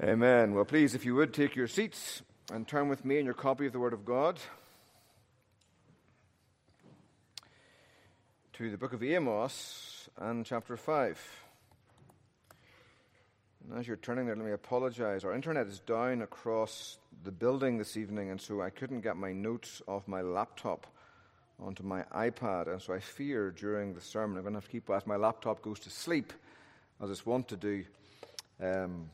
[0.00, 0.54] Amen.
[0.54, 3.66] Well, please, if you would, take your seats and turn with me in your copy
[3.66, 4.38] of the Word of God
[8.52, 11.42] to the book of Amos and chapter 5.
[13.64, 15.24] And as you're turning there, let me apologize.
[15.24, 19.32] Our internet is down across the building this evening, and so I couldn't get my
[19.32, 20.86] notes off my laptop
[21.60, 22.68] onto my iPad.
[22.68, 25.16] And so I fear during the sermon I'm going to have to keep, as my
[25.16, 26.32] laptop goes to sleep,
[27.02, 27.84] as it's wont to do,
[28.62, 29.10] um,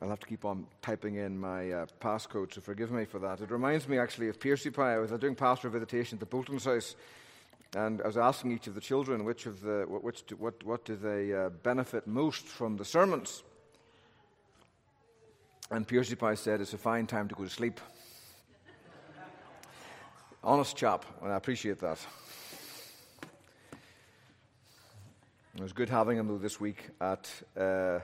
[0.00, 3.40] I'll have to keep on typing in my uh, passcode, so forgive me for that.
[3.40, 4.94] It reminds me actually of Piercy Pie.
[4.94, 6.96] I was doing pastoral visitation at the Bolton's house,
[7.76, 10.84] and I was asking each of the children which of the which do, what what
[10.84, 13.42] do they uh, benefit most from the sermons.
[15.70, 17.80] And Piercy Pie said, "It's a fine time to go to sleep."
[20.44, 21.98] Honest chap, and I appreciate that.
[25.54, 27.30] It was good having him though this week at.
[27.56, 27.98] Uh,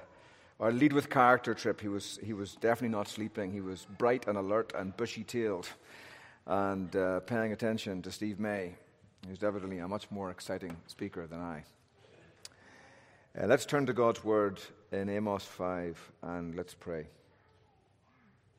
[0.60, 3.52] our lead with character trip, he was, he was definitely not sleeping.
[3.52, 5.68] He was bright and alert and bushy tailed
[6.46, 8.74] and uh, paying attention to Steve May.
[9.28, 11.64] He's evidently a much more exciting speaker than I.
[13.38, 17.06] Uh, let's turn to God's word in Amos 5 and let's pray.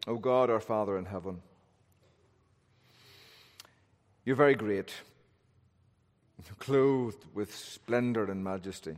[0.08, 1.41] O God, our Father in heaven,
[4.23, 4.94] you're very great,
[6.59, 8.95] clothed with splendor and majesty.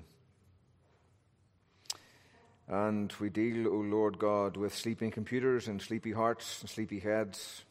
[2.71, 7.65] And we deal, O Lord God, with sleeping computers and sleepy hearts and sleepy heads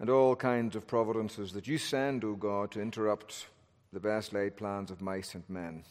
[0.00, 3.46] and all kinds of providences that you send, O God, to interrupt
[3.92, 5.84] the best laid plans of mice and men.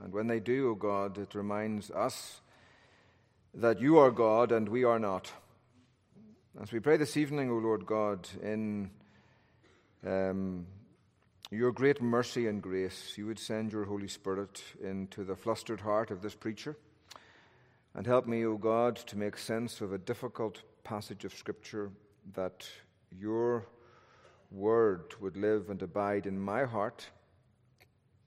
[0.00, 2.40] And when they do, O God, it reminds us
[3.52, 5.32] that you are God and we are not.
[6.62, 8.90] As we pray this evening, O Lord God, in
[10.06, 10.68] um,
[11.50, 16.12] your great mercy and grace, you would send your Holy Spirit into the flustered heart
[16.12, 16.76] of this preacher
[17.94, 21.90] and help me, O God, to make sense of a difficult passage of Scripture
[22.34, 22.66] that
[23.10, 23.66] your
[24.50, 27.06] word would live and abide in my heart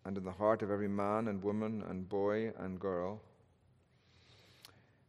[0.06, 3.22] and in the heart of every man and woman and boy and girl,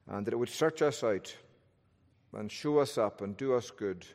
[0.08, 1.34] and that it would search us out
[2.34, 4.06] and show us up and do us good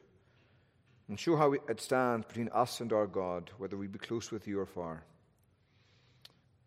[1.08, 4.48] and show how it stands between us and our God, whether we be close with
[4.48, 5.04] you or far.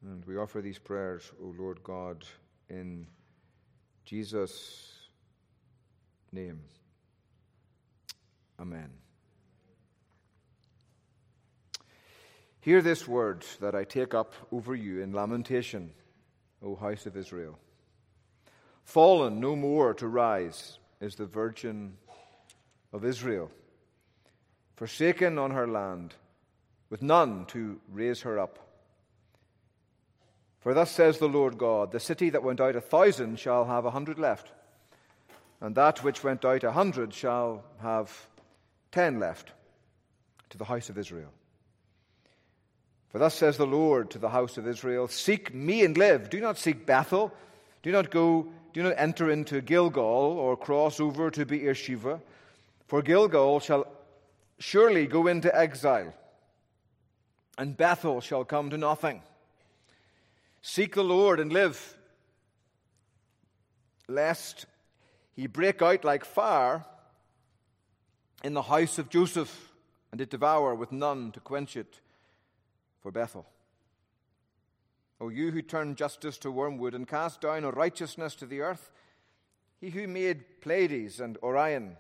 [0.03, 2.25] And we offer these prayers, O Lord God,
[2.71, 3.07] in
[4.11, 5.07] Jesus'
[6.33, 6.59] name.
[8.59, 8.91] Amen.
[12.61, 15.93] Hear this word that I take up over you in lamentation,
[16.61, 17.57] O house of Israel.
[18.83, 21.97] Fallen no more to rise is the Virgin
[22.93, 23.49] of Israel,
[24.75, 26.17] forsaken on her land,
[26.89, 28.70] with none to raise her up.
[30.61, 33.85] For thus says the Lord God The city that went out a thousand shall have
[33.85, 34.53] a hundred left,
[35.61, 38.27] and that which went out a hundred shall have
[38.93, 39.53] ten left
[40.51, 41.33] to the house of Israel.
[43.09, 46.31] For thus says the Lord to the house of Israel Seek me and live.
[46.31, 47.33] Do not seek Bethel.
[47.83, 52.21] Do not go, do not enter into Gilgal or cross over to Beersheba.
[52.87, 53.87] For Gilgal shall
[54.59, 56.13] surely go into exile,
[57.57, 59.23] and Bethel shall come to nothing.
[60.63, 61.97] Seek the Lord and live,
[64.09, 64.67] lest
[65.33, 66.85] he break out like fire
[68.45, 69.73] in the house of Joseph
[70.13, 72.01] and it devour with none to quench it
[73.01, 73.47] for Bethel.
[75.21, 78.91] O you who turn justice to wormwood and cast down a righteousness to the earth,
[79.81, 81.97] he who made Pleiades and Orion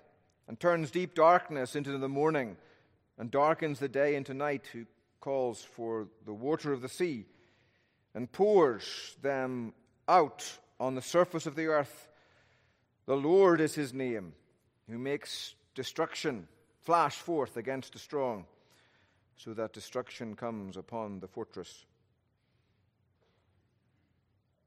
[0.49, 2.57] and turns deep darkness into the morning
[3.19, 4.87] and darkens the day into night, who
[5.21, 7.27] calls for the water of the sea
[8.15, 9.73] and pours them
[10.09, 12.09] out on the surface of the earth.
[13.07, 14.33] The Lord is his name,
[14.89, 16.49] who makes destruction
[16.83, 18.47] flash forth against the strong,
[19.37, 21.85] so that destruction comes upon the fortress.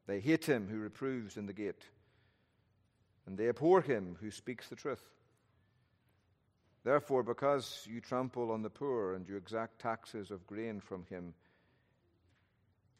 [0.08, 1.84] They hate him who reproves in the gate,
[3.26, 5.10] and they abhor him who speaks the truth.
[6.84, 11.34] Therefore, because you trample on the poor and you exact taxes of grain from him,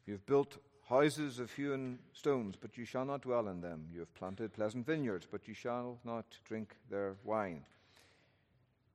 [0.06, 0.58] you have built
[0.88, 3.86] houses of hewn stones, but you shall not dwell in them.
[3.92, 7.64] You have planted pleasant vineyards, but you shall not drink their wine.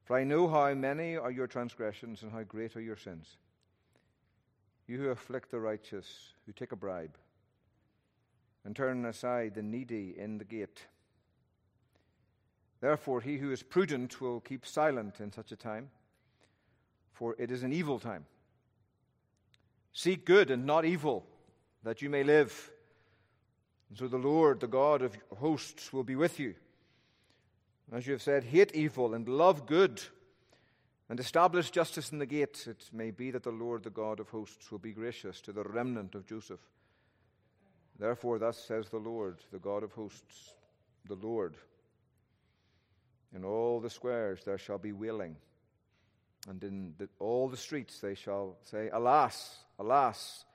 [0.05, 3.37] For I know how many are your transgressions and how great are your sins.
[4.87, 7.15] You who afflict the righteous, who take a bribe,
[8.65, 10.85] and turn aside the needy in the gate.
[12.81, 15.89] Therefore, he who is prudent will keep silent in such a time,
[17.13, 18.25] for it is an evil time.
[19.93, 21.25] Seek good and not evil,
[21.83, 22.71] that you may live.
[23.89, 26.55] And so the Lord, the God of hosts, will be with you.
[27.91, 30.01] As you have said, hate evil and love good
[31.09, 32.67] and establish justice in the gates.
[32.67, 35.63] It may be that the Lord, the God of hosts, will be gracious to the
[35.63, 36.59] remnant of Joseph.
[37.97, 40.53] Therefore, thus says the Lord, the God of hosts,
[41.07, 41.55] the Lord.
[43.35, 45.35] In all the squares there shall be wailing,
[46.47, 50.45] and in the, all the streets they shall say, Alas, alas.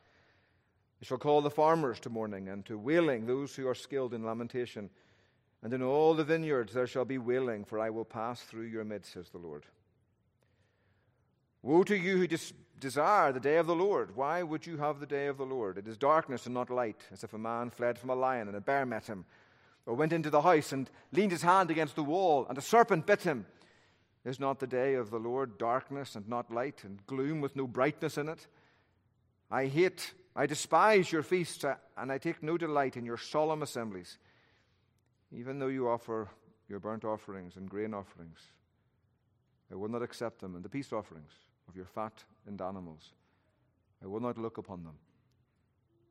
[1.01, 4.25] They shall call the farmers to mourning, and to wailing those who are skilled in
[4.25, 4.91] lamentation.
[5.63, 8.85] And in all the vineyards there shall be wailing, for I will pass through your
[8.85, 9.65] midst, says the Lord.
[11.63, 14.15] Woe to you who des- desire the day of the Lord.
[14.15, 15.79] Why would you have the day of the Lord?
[15.79, 18.57] It is darkness and not light, as if a man fled from a lion and
[18.57, 19.25] a bear met him,
[19.87, 23.07] or went into the house and leaned his hand against the wall, and a serpent
[23.07, 23.47] bit him.
[24.27, 27.67] Is not the day of the Lord darkness and not light, and gloom with no
[27.67, 28.47] brightness in it?
[29.55, 33.63] I hate, I despise your feasts, uh, and I take no delight in your solemn
[33.63, 34.19] assemblies,
[35.31, 36.29] even though you offer
[36.69, 38.41] your burnt offerings and grain offerings.
[39.71, 41.31] I will not accept them, and the peace offerings
[41.69, 43.13] of your fat and animals.
[44.03, 44.97] I will not look upon them.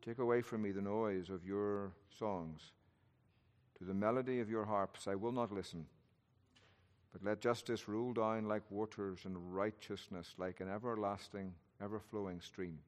[0.06, 2.62] Take away from me the noise of your songs.
[3.78, 5.86] To the melody of your harps I will not listen.
[7.12, 12.80] But let justice rule down like waters and righteousness like an everlasting, ever flowing stream.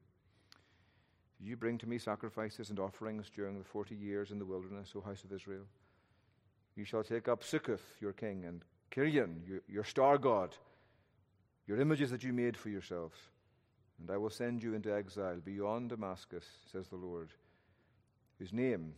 [1.40, 5.00] You bring to me sacrifices and offerings during the forty years in the wilderness, O
[5.00, 5.64] house of Israel?
[6.76, 10.56] You shall take up Succoth, your king, and Kirian, your, your star god
[11.66, 13.16] your images that you made for yourselves,
[13.98, 17.30] and I will send you into exile beyond Damascus, says the Lord,
[18.38, 18.94] whose name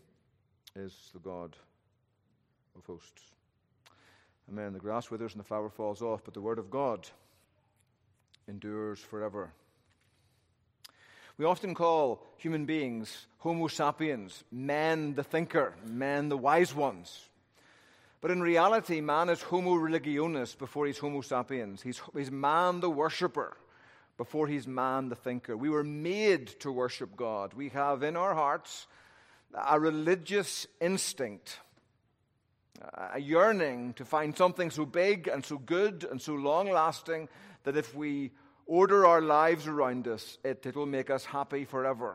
[0.77, 1.57] is the God
[2.77, 3.23] of hosts.
[4.51, 4.73] Amen.
[4.73, 7.09] The grass withers and the flower falls off, but the word of God
[8.49, 9.53] endures forever.
[11.39, 17.29] We often call human beings Homo sapiens, man the thinker, man the wise ones.
[18.21, 21.83] But in reality, man is homo religionis before he's homo sapiens.
[21.83, 23.57] He's, he's man the worshipper
[24.17, 25.57] before he's man the thinker.
[25.57, 27.55] We were made to worship God.
[27.55, 28.89] We have in our hearts
[29.55, 31.61] a religious instinct,
[32.93, 37.29] a yearning to find something so big and so good and so long lasting
[37.63, 38.33] that if we
[38.69, 42.15] order our lives around us, it, it will make us happy forever.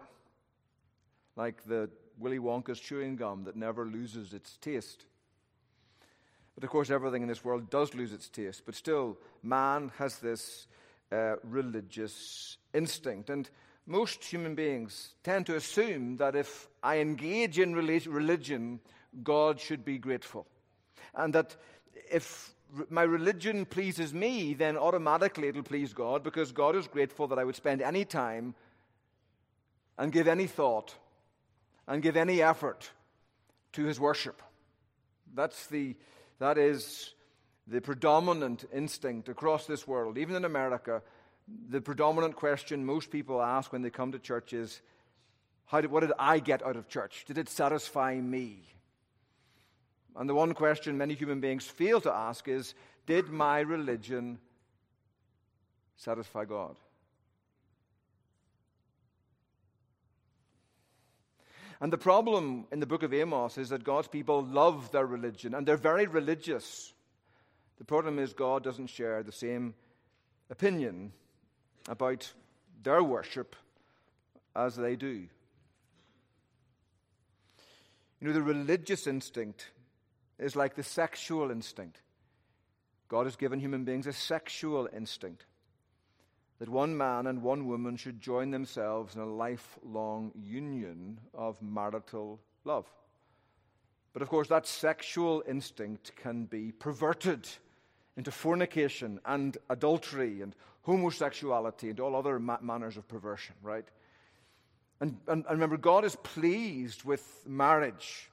[1.35, 5.05] Like the Willy Wonka's chewing gum that never loses its taste.
[6.55, 8.61] But of course, everything in this world does lose its taste.
[8.65, 10.67] But still, man has this
[11.11, 13.31] uh, religious instinct.
[13.31, 13.49] And
[13.87, 18.79] most human beings tend to assume that if I engage in religion,
[19.23, 20.45] God should be grateful.
[21.15, 21.55] And that
[22.11, 22.52] if
[22.89, 27.43] my religion pleases me, then automatically it'll please God because God is grateful that I
[27.43, 28.55] would spend any time
[29.97, 30.95] and give any thought
[31.87, 32.89] and give any effort
[33.73, 34.41] to his worship.
[35.33, 35.95] That's the
[36.39, 37.13] that is
[37.67, 41.01] the predominant instinct across this world, even in America.
[41.69, 44.81] The predominant question most people ask when they come to church is,
[45.65, 47.25] How did, What did I get out of church?
[47.25, 48.72] Did it satisfy me?
[50.15, 52.75] And the one question many human beings fail to ask is,
[53.05, 54.39] Did my religion
[55.97, 56.75] satisfy God?
[61.81, 65.53] And the problem in the book of Amos is that God's people love their religion
[65.53, 66.93] and they're very religious.
[67.77, 69.73] The problem is God doesn't share the same
[70.49, 71.11] opinion
[71.89, 72.31] about
[72.83, 73.55] their worship
[74.55, 75.27] as they do.
[78.21, 79.71] You know, the religious instinct
[80.39, 82.01] is like the sexual instinct.
[83.07, 85.45] God has given human beings a sexual instinct
[86.59, 92.39] that one man and one woman should join themselves in a lifelong union of marital
[92.63, 92.85] love.
[94.13, 97.47] But of course, that sexual instinct can be perverted
[98.15, 103.85] into fornication and adultery and homosexuality and all other ma- manners of perversion, right?
[104.99, 108.29] And, and, and remember, God is pleased with marriage,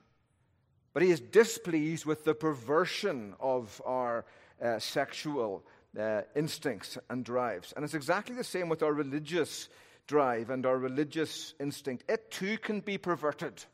[0.93, 4.25] but He is displeased with the perversion of our
[4.63, 5.65] uh, sexual
[5.99, 7.73] uh, instincts and drives.
[7.75, 9.69] And it's exactly the same with our religious
[10.07, 12.05] drive and our religious instinct.
[12.09, 13.65] It too can be perverted.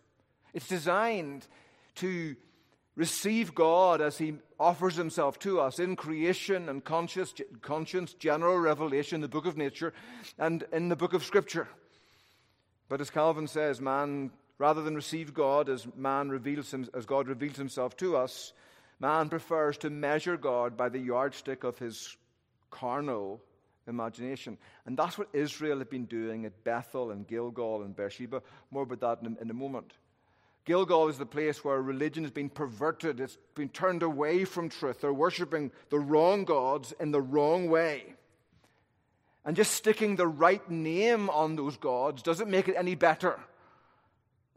[0.52, 1.46] It's designed
[1.96, 2.36] to
[2.94, 9.20] receive God as He offers Himself to us in creation and conscious, conscience, general revelation,
[9.20, 9.92] the book of nature,
[10.38, 11.68] and in the book of Scripture.
[12.88, 17.28] But as Calvin says, man, rather than receive God as man reveals him, as God
[17.28, 18.52] reveals Himself to us,
[18.98, 22.16] Man prefers to measure God by the yardstick of his
[22.70, 23.42] carnal
[23.86, 24.56] imagination.
[24.86, 28.42] And that's what Israel had been doing at Bethel and Gilgal and Beersheba.
[28.70, 29.92] More about that in, in a moment.
[30.64, 35.00] Gilgal is the place where religion has been perverted, it's been turned away from truth.
[35.00, 38.14] They're worshipping the wrong gods in the wrong way.
[39.44, 43.38] And just sticking the right name on those gods doesn't make it any better.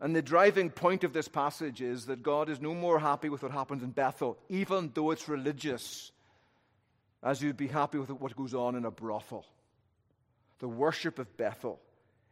[0.02, 3.44] And the driving point of this passage is that God is no more happy with
[3.44, 6.12] what happens in Bethel, even though it's religious,
[7.22, 9.46] as you'd be happy with what goes on in a brothel.
[10.60, 11.82] The worship of Bethel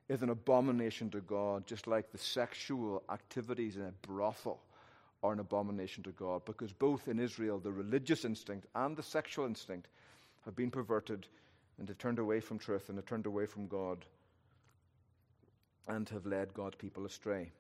[0.08, 4.62] is an abomination to God, just like the sexual activities in a brothel
[5.22, 9.46] are an abomination to God, because both in Israel, the religious instinct and the sexual
[9.46, 9.88] instinct
[10.46, 11.28] have been perverted
[11.80, 14.06] and have turned away from truth and have turned away from God
[15.88, 17.52] and have led God's people astray.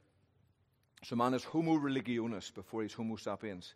[1.04, 3.76] So man is homo religionis before he's homo sapiens.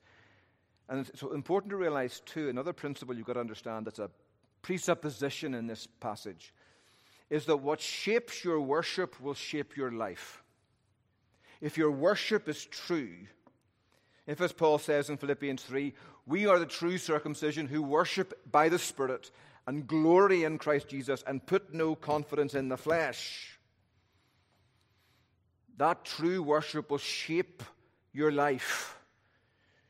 [0.89, 4.10] And it's so important to realize, too, another principle you've got to understand that's a
[4.62, 6.53] presupposition in this passage
[7.29, 10.43] is that what shapes your worship will shape your life.
[11.62, 13.13] If your worship is true,
[14.27, 15.93] if, as Paul says in Philippians 3,
[16.25, 19.31] we are the true circumcision who worship by the Spirit
[19.65, 23.50] and glory in Christ Jesus and put no confidence in the flesh.
[25.81, 27.63] That true worship will shape
[28.13, 29.00] your life.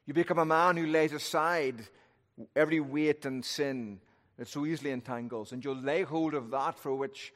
[0.06, 1.86] You become a man who lays aside
[2.56, 4.00] every weight and sin
[4.38, 7.34] that so easily entangles, and you'll lay hold of that for which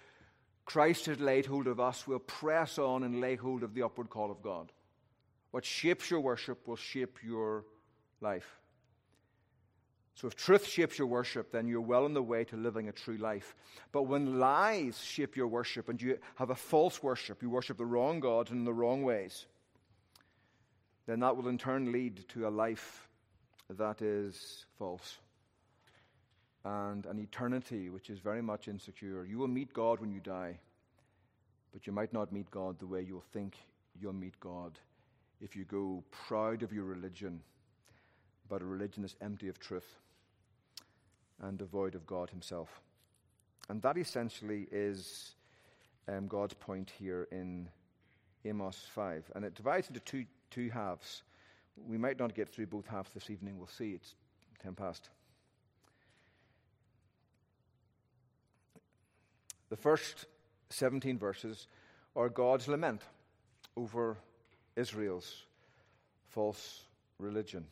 [0.64, 2.08] Christ has laid hold of us.
[2.08, 4.72] We'll press on and lay hold of the upward call of God.
[5.52, 7.66] What shapes your worship will shape your
[8.22, 8.62] life.
[10.16, 12.94] So, if truth shapes your worship, then you're well on the way to living a
[12.94, 13.54] true life.
[13.92, 17.86] But when lies shape your worship and you have a false worship, you worship the
[17.86, 19.46] wrong God in the wrong ways,
[21.06, 23.10] then that will in turn lead to a life
[23.70, 25.18] that is false
[26.64, 29.26] and an eternity which is very much insecure.
[29.26, 30.58] You will meet God when you die,
[31.74, 33.58] but you might not meet God the way you'll think
[34.00, 34.80] you'll meet God
[35.42, 37.42] if you go proud of your religion,
[38.48, 39.98] but a religion that's empty of truth
[41.42, 42.82] and devoid of God Himself.
[43.70, 45.36] And that essentially is
[46.08, 47.68] um, God's point here in
[48.44, 49.32] Amos 5.
[49.36, 51.24] And it divides into two, two halves.
[51.88, 53.58] We might not get through both halves this evening.
[53.58, 53.92] We'll see.
[53.92, 54.16] It's
[54.64, 55.10] 10 past.
[59.70, 60.26] The first
[60.70, 61.68] 17 verses
[62.16, 63.02] are God's lament
[63.76, 64.18] over
[64.76, 65.44] Israel's
[66.30, 66.84] false
[67.18, 67.66] religion.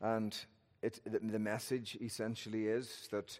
[0.00, 0.36] And
[0.82, 3.38] it, the, message essentially is that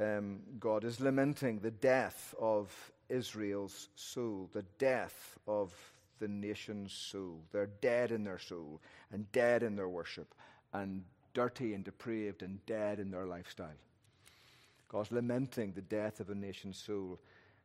[0.00, 2.72] um, God is lamenting the death of
[3.08, 5.72] Israel's soul, the death of
[6.18, 7.40] the nation's soul.
[7.52, 8.80] They're dead in their soul
[9.12, 10.34] and dead in their worship
[10.72, 11.04] and
[11.34, 13.76] dirty and depraved and dead in their lifestyle.
[14.88, 17.18] God's lamenting the death of a nation's soul.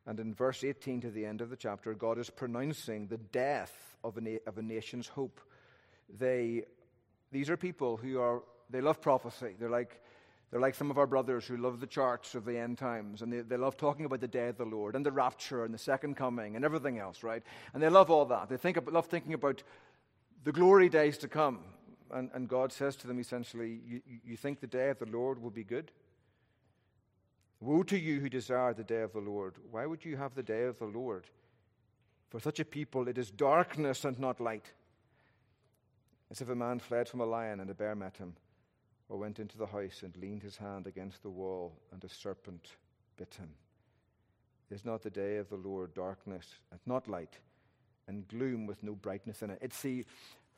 [0.06, 3.96] And in verse 18 to the end of the chapter, God is pronouncing the death
[4.04, 5.40] of a, na- of a nation's hope.
[6.18, 6.64] They,
[7.32, 9.54] these are people who are they love prophecy.
[9.58, 10.00] They're like,
[10.54, 13.32] they're like some of our brothers who love the charts of the end times, and
[13.32, 15.78] they, they love talking about the day of the Lord and the rapture and the
[15.78, 17.42] second coming and everything else, right?
[17.72, 18.48] And they love all that.
[18.48, 19.64] They think, love thinking about
[20.44, 21.58] the glory days to come.
[22.12, 25.42] And, and God says to them essentially, you, you think the day of the Lord
[25.42, 25.90] will be good?
[27.58, 29.54] Woe to you who desire the day of the Lord.
[29.72, 31.24] Why would you have the day of the Lord?
[32.28, 34.70] For such a people, it is darkness and not light.
[36.30, 38.34] As if a man fled from a lion and a bear met him
[39.08, 42.68] or went into the house and leaned his hand against the wall, and a serpent
[43.16, 43.50] bit him.
[44.70, 47.38] Is not the day of the Lord darkness and not light,
[48.08, 49.58] and gloom with no brightness in it?
[49.60, 50.04] It's the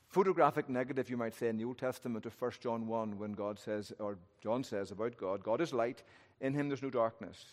[0.09, 3.59] photographic negative, you might say, in the Old Testament of 1 John 1, when God
[3.59, 6.03] says, or John says about God, God is light,
[6.41, 7.45] in him there's no darkness.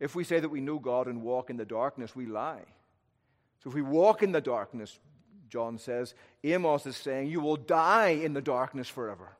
[0.00, 2.64] If we say that we know God and walk in the darkness, we lie.
[3.62, 4.98] So if we walk in the darkness,
[5.50, 9.36] John says, Amos is saying, you will die in the darkness forever.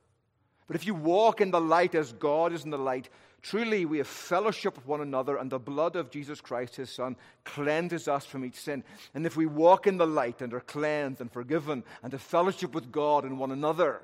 [0.71, 3.09] But if you walk in the light as God is in the light,
[3.43, 7.17] truly we have fellowship with one another, and the blood of Jesus Christ, his Son,
[7.45, 8.85] cleanses us from each sin.
[9.13, 12.73] And if we walk in the light and are cleansed and forgiven and have fellowship
[12.73, 14.01] with God and one another,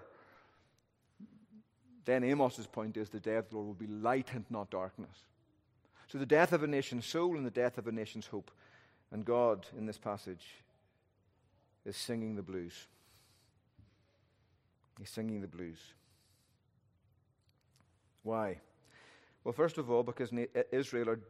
[2.04, 5.16] then Amos's point is the day of the Lord will be light and not darkness.
[6.08, 8.50] So the death of a nation's soul and the death of a nation's hope.
[9.12, 10.44] And God, in this passage,
[11.84, 12.88] is singing the blues.
[14.98, 15.78] He's singing the blues.
[18.26, 18.58] Why?
[19.44, 21.20] Well, first of all, because uh, Israel are,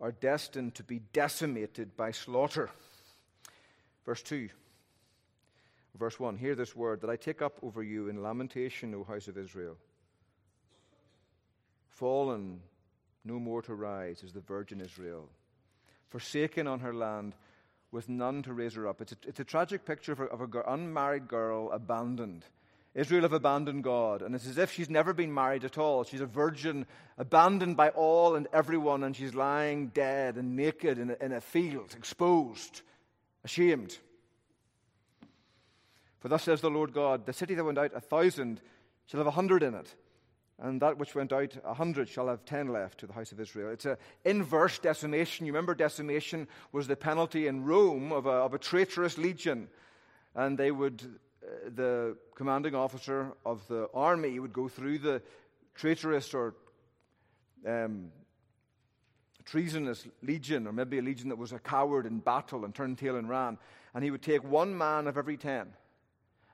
[0.00, 2.70] are destined to be decimated by slaughter.
[4.06, 4.48] Verse 2.
[5.98, 9.26] Verse 1 Hear this word that I take up over you in lamentation, O house
[9.26, 9.76] of Israel.
[11.88, 12.60] Fallen,
[13.24, 15.28] no more to rise, is the virgin Israel.
[16.10, 17.34] Forsaken on her land,
[17.90, 19.00] with none to raise her up.
[19.00, 22.44] It's a, it's a tragic picture of, a, of an unmarried girl abandoned.
[22.94, 26.02] Israel have abandoned God, and it's as if she's never been married at all.
[26.02, 31.10] She's a virgin, abandoned by all and everyone, and she's lying dead and naked in
[31.10, 32.82] a, in a field, exposed,
[33.44, 33.96] ashamed.
[36.18, 38.60] For thus says the Lord God The city that went out a thousand
[39.06, 39.94] shall have a hundred in it,
[40.58, 43.40] and that which went out a hundred shall have ten left to the house of
[43.40, 43.70] Israel.
[43.70, 45.46] It's an inverse decimation.
[45.46, 49.68] You remember, decimation was the penalty in Rome of a, of a traitorous legion,
[50.34, 51.02] and they would,
[51.74, 55.22] the commanding officer of the army would go through the
[55.74, 56.54] traitorous or
[57.66, 58.10] um,
[59.44, 63.16] treasonous legion, or maybe a legion that was a coward in battle and turned tail
[63.16, 63.58] and ran,
[63.94, 65.68] and he would take one man of every ten,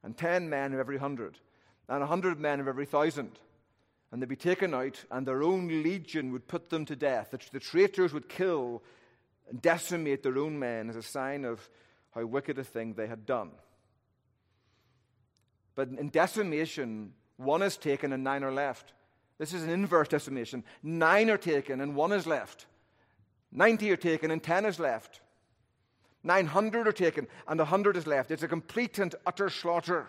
[0.02, 1.38] and ten men of every hundred,
[1.88, 3.38] and a hundred men of every thousand
[4.10, 7.32] and they'd be taken out, and their own legion would put them to death.
[7.32, 8.82] The, the traitors would kill
[9.48, 11.68] and decimate their own men as a sign of
[12.14, 13.50] how wicked a thing they had done.
[15.76, 18.92] But in decimation, one is taken and nine are left.
[19.38, 20.64] This is an inverse decimation.
[20.82, 22.66] Nine are taken and one is left.
[23.52, 25.20] Ninety are taken and ten is left.
[26.24, 28.30] Nine hundred are taken and a hundred is left.
[28.30, 30.08] It's a complete and utter slaughter.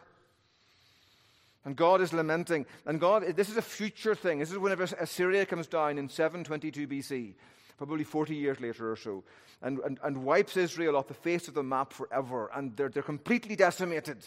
[1.66, 2.66] And God is lamenting.
[2.86, 4.40] And God, this is a future thing.
[4.40, 7.34] This is whenever Assyria comes down in 722 BC,
[7.78, 9.26] probably 40 years later or so,
[9.62, 12.50] and, and, and wipes Israel off the face of the map forever.
[12.56, 14.26] And they're, they're completely decimated.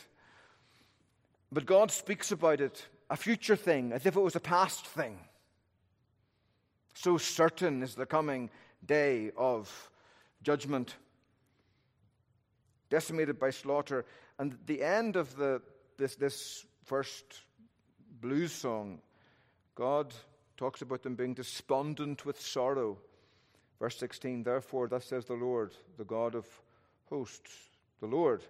[1.53, 5.19] But God speaks about it, a future thing, as if it was a past thing.
[6.95, 8.51] So certain is the coming
[8.85, 9.91] day of
[10.43, 10.95] judgment,
[12.89, 14.05] decimated by slaughter.
[14.39, 15.61] And the end of the,
[15.97, 17.43] this, this first
[18.21, 19.01] blues song,
[19.75, 20.15] God
[20.57, 22.99] talks about them being despondent with sorrow.
[23.79, 26.47] Verse 16, therefore, thus says the Lord, the God of
[27.09, 27.51] hosts,
[28.01, 28.43] the Lord.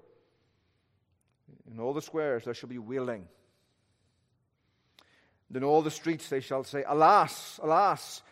[1.71, 3.27] In all the squares there shall be wailing.
[5.55, 8.23] In all the streets they shall say, Alas, alas!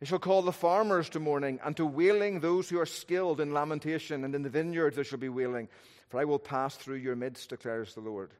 [0.00, 3.54] They shall call the farmers to mourning, and to wailing those who are skilled in
[3.54, 5.68] lamentation, and in the vineyards there shall be wailing.
[6.08, 8.32] For I will pass through your midst, declares the Lord.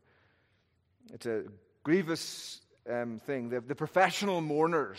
[1.13, 1.45] It's a
[1.83, 3.49] grievous um, thing.
[3.49, 4.99] The, the professional mourners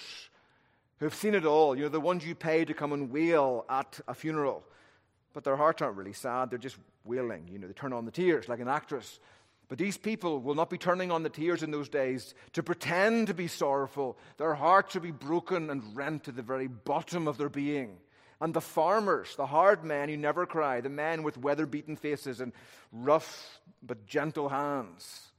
[0.99, 3.99] who've seen it all, you know, the ones you pay to come and wail at
[4.07, 4.63] a funeral,
[5.35, 7.49] but their hearts aren't really sad, they're just wailing.
[7.51, 9.19] You know, they turn on the tears like an actress.
[9.67, 13.27] But these people will not be turning on the tears in those days to pretend
[13.27, 14.17] to be sorrowful.
[14.37, 17.97] Their hearts will be broken and rent to the very bottom of their being.
[18.39, 22.39] And the farmers, the hard men who never cry, the men with weather beaten faces
[22.39, 22.53] and
[22.93, 25.31] rough but gentle hands,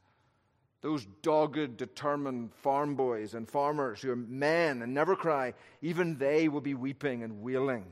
[0.82, 6.48] those dogged, determined farm boys and farmers who are men and never cry, even they
[6.48, 7.86] will be weeping and wailing.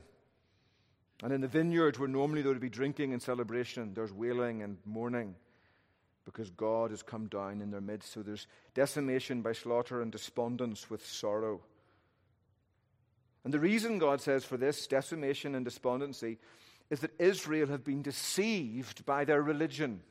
[1.23, 4.77] And in the vineyards where normally there would be drinking and celebration, there's wailing and
[4.85, 5.35] mourning
[6.25, 8.11] because God has come down in their midst.
[8.11, 11.61] So there's decimation by slaughter and despondence with sorrow.
[13.43, 16.39] And the reason God says for this decimation and despondency
[16.89, 20.01] is that Israel have been deceived by their religion.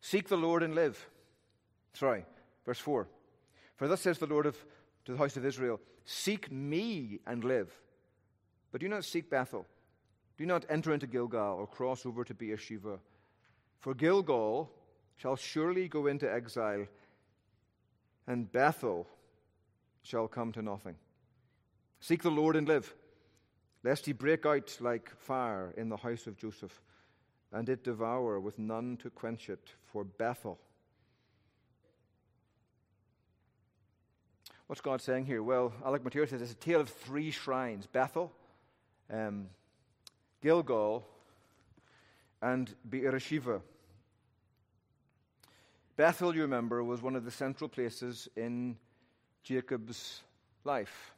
[0.00, 1.08] Seek the Lord and live.
[1.94, 2.26] Sorry,
[2.66, 3.08] verse 4.
[3.76, 4.56] For thus says the Lord of,
[5.04, 7.72] to the house of Israel Seek me and live.
[8.72, 9.66] But do not seek Bethel.
[10.36, 12.98] Do not enter into Gilgal or cross over to Beersheba.
[13.78, 14.70] For Gilgal
[15.16, 16.86] shall surely go into exile,
[18.26, 19.06] and Bethel
[20.02, 20.96] shall come to nothing.
[22.00, 22.92] Seek the Lord and live,
[23.84, 26.80] lest he break out like fire in the house of Joseph
[27.52, 30.58] and it devour with none to quench it for Bethel.
[34.72, 35.42] What's God saying here?
[35.42, 38.32] Well, Alec Motyer says it's a tale of three shrines Bethel,
[39.12, 39.48] um,
[40.42, 41.06] Gilgal,
[42.40, 43.60] and Beersheba.
[45.94, 48.78] Bethel, you remember, was one of the central places in
[49.44, 50.22] Jacob's
[50.64, 51.12] life.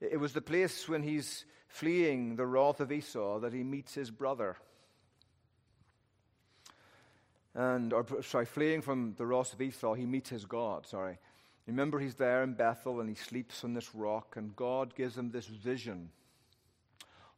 [0.00, 4.10] It was the place when he's fleeing the wrath of Esau that he meets his
[4.10, 4.56] brother
[7.58, 10.86] and or sorry, fleeing from the wrath of Esau, he meets his God.
[10.86, 11.18] Sorry,
[11.68, 15.30] remember he's there in Bethel and he sleeps on this rock, and God gives him
[15.30, 16.10] this vision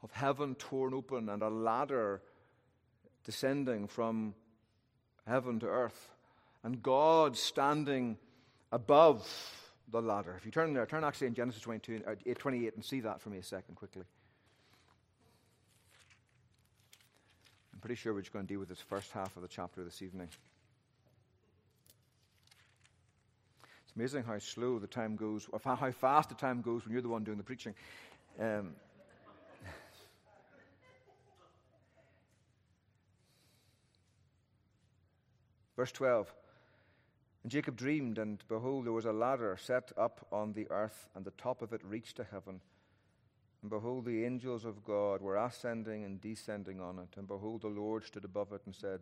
[0.03, 2.23] of heaven torn open and a ladder
[3.25, 4.35] descending from
[5.27, 6.11] heaven to earth,
[6.63, 8.17] and God standing
[8.73, 9.29] above
[9.91, 10.35] the ladder.
[10.37, 13.29] If you turn there, turn actually in Genesis 22, uh, 28 and see that for
[13.29, 14.05] me a second quickly.
[17.73, 19.83] I'm pretty sure we're just going to deal with this first half of the chapter
[19.83, 20.29] this evening.
[23.91, 27.03] It's amazing how slow the time goes, or how fast the time goes when you're
[27.03, 27.75] the one doing the preaching.
[28.39, 28.71] Um,
[35.77, 36.33] verse 12.
[37.43, 41.25] And Jacob dreamed, and behold, there was a ladder set up on the earth, and
[41.25, 42.61] the top of it reached to heaven.
[43.63, 47.17] And behold, the angels of God were ascending and descending on it.
[47.17, 49.01] And behold, the Lord stood above it and said,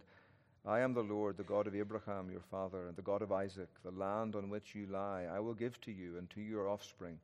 [0.67, 3.69] I am the Lord, the God of Abraham, your father, and the God of Isaac.
[3.85, 7.19] The land on which you lie, I will give to you and to your offspring.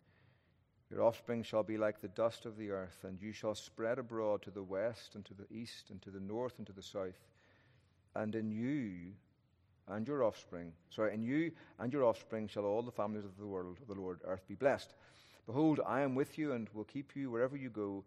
[0.91, 4.43] Your offspring shall be like the dust of the earth, and you shall spread abroad
[4.43, 7.29] to the west and to the east and to the north and to the south.
[8.15, 9.13] And in you
[9.89, 13.47] and your offspring, sorry, in you and your offspring shall all the families of the
[13.47, 14.95] world of the Lord earth be blessed.
[15.47, 18.05] Behold, I am with you and will keep you wherever you go,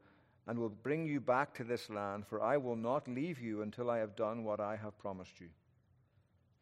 [0.48, 3.90] and will bring you back to this land, for I will not leave you until
[3.90, 5.50] I have done what I have promised you.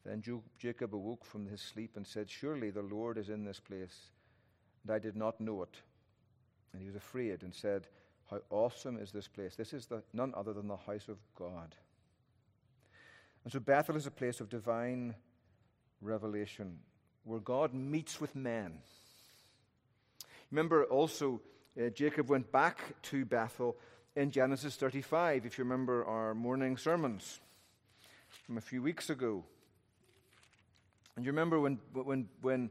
[0.03, 0.23] Then
[0.57, 4.11] Jacob awoke from his sleep and said, Surely the Lord is in this place,
[4.83, 5.77] and I did not know it.
[6.73, 7.87] And he was afraid and said,
[8.29, 9.55] How awesome is this place!
[9.55, 11.75] This is the, none other than the house of God.
[13.43, 15.15] And so Bethel is a place of divine
[16.01, 16.79] revelation
[17.23, 18.79] where God meets with men.
[20.51, 21.41] Remember also,
[21.79, 23.75] uh, Jacob went back to Bethel
[24.15, 27.39] in Genesis 35, if you remember our morning sermons
[28.45, 29.43] from a few weeks ago.
[31.15, 32.69] And you remember when, when, when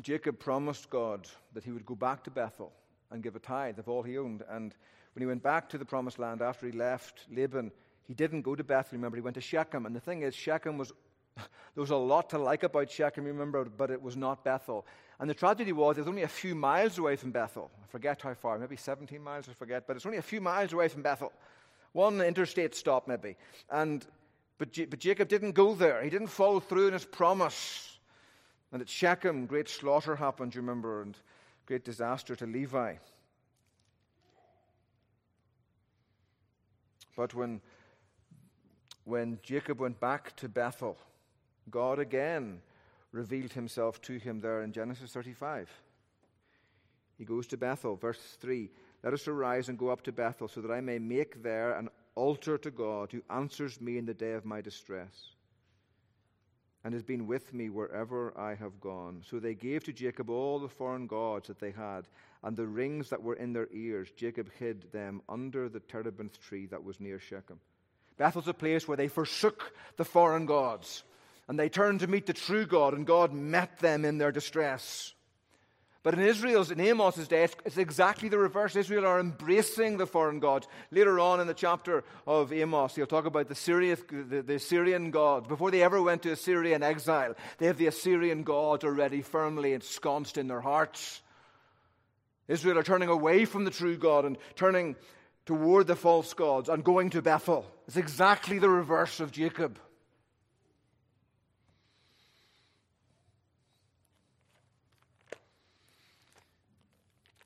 [0.00, 2.72] Jacob promised God that he would go back to Bethel
[3.10, 4.42] and give a tithe of all he owned.
[4.48, 4.74] And
[5.14, 7.70] when he went back to the promised land after he left Laban,
[8.04, 9.86] he didn't go to Bethel, remember, he went to Shechem.
[9.86, 10.92] And the thing is, Shechem was,
[11.36, 14.86] there was a lot to like about Shechem, remember, but it was not Bethel.
[15.18, 17.70] And the tragedy was, it was only a few miles away from Bethel.
[17.82, 20.72] I forget how far, maybe 17 miles, I forget, but it's only a few miles
[20.72, 21.32] away from Bethel.
[21.92, 23.36] One interstate stop, maybe.
[23.70, 24.04] And,
[24.58, 26.02] but, but Jacob didn't go there.
[26.02, 27.98] He didn't follow through in his promise.
[28.72, 31.16] And at Shechem, great slaughter happened, you remember, and
[31.66, 32.94] great disaster to Levi.
[37.14, 37.60] But when,
[39.04, 40.96] when Jacob went back to Bethel,
[41.70, 42.60] God again
[43.12, 45.70] revealed himself to him there in Genesis 35.
[47.18, 48.70] He goes to Bethel, verse 3
[49.02, 51.88] Let us arise and go up to Bethel, so that I may make there an
[52.14, 55.32] altar to God who answers me in the day of my distress
[56.84, 59.22] and has been with me wherever I have gone.
[59.28, 62.08] So they gave to Jacob all the foreign gods that they had,
[62.42, 64.10] and the rings that were in their ears.
[64.16, 67.60] Jacob hid them under the terebinth tree that was near Shechem.
[68.18, 71.04] Bethel's a place where they forsook the foreign gods,
[71.48, 75.14] and they turned to meet the true God, and God met them in their distress.
[76.02, 78.74] But in Israel's, in Amos's day, it's exactly the reverse.
[78.74, 80.66] Israel are embracing the foreign gods.
[80.90, 85.12] Later on in the chapter of Amos, he'll talk about the, Syria, the, the Assyrian
[85.12, 85.46] gods.
[85.46, 89.74] Before they ever went to Assyria in exile, they have the Assyrian gods already firmly
[89.74, 91.22] ensconced in their hearts.
[92.48, 94.96] Israel are turning away from the true God and turning
[95.46, 97.64] toward the false gods and going to Bethel.
[97.86, 99.78] It's exactly the reverse of Jacob.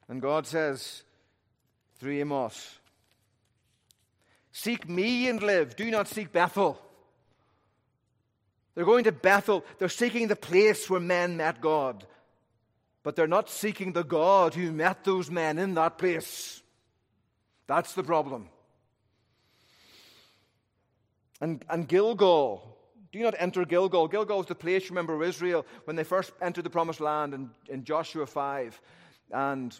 [0.08, 1.02] And God says
[1.98, 2.78] through Amos,
[4.52, 5.76] Seek me and live.
[5.76, 6.80] Do not seek Bethel.
[8.74, 9.64] They're going to Bethel.
[9.78, 12.06] They're seeking the place where men met God.
[13.02, 16.62] But they're not seeking the God who met those men in that place.
[17.66, 18.48] That's the problem.
[21.40, 22.78] And, and Gilgal.
[23.12, 24.08] Do not enter Gilgal.
[24.08, 27.84] Gilgal was the place, remember, Israel, when they first entered the promised land in, in
[27.84, 28.80] Joshua 5.
[29.30, 29.78] And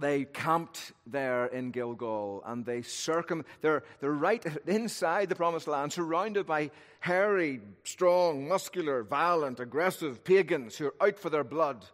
[0.00, 5.92] they camped there in Gilgal and they circum they're, they're right inside the promised land,
[5.92, 11.84] surrounded by hairy, strong, muscular, violent, aggressive pagans who are out for their blood.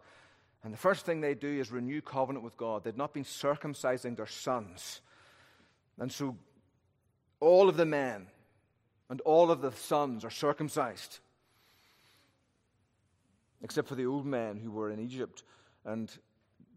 [0.63, 2.83] And the first thing they do is renew covenant with God.
[2.83, 5.01] They'd not been circumcising their sons.
[5.99, 6.35] And so
[7.39, 8.27] all of the men
[9.09, 11.19] and all of the sons are circumcised.
[13.61, 15.43] Except for the old men who were in Egypt.
[15.85, 16.11] And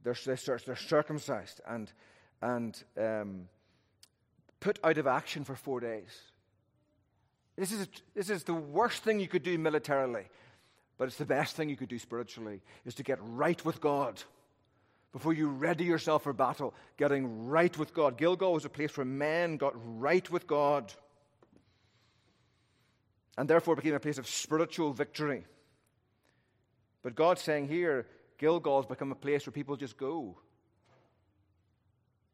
[0.03, 0.17] they're,
[0.67, 1.93] they're, circumcised and,
[2.41, 3.49] and um,
[4.61, 6.17] put out of action for four days.
[7.57, 10.25] This is, this is the worst thing you could do militarily,
[10.97, 14.23] but it's the best thing you could do spiritually, is to get right with God.
[15.13, 18.17] Before you ready yourself for battle, getting right with God.
[18.17, 20.93] Gilgal was a place where men got right with God
[23.37, 25.45] and therefore became a place of spiritual victory.
[27.03, 28.07] But God's saying here,
[28.41, 30.39] Gilgal's become a place where people just go.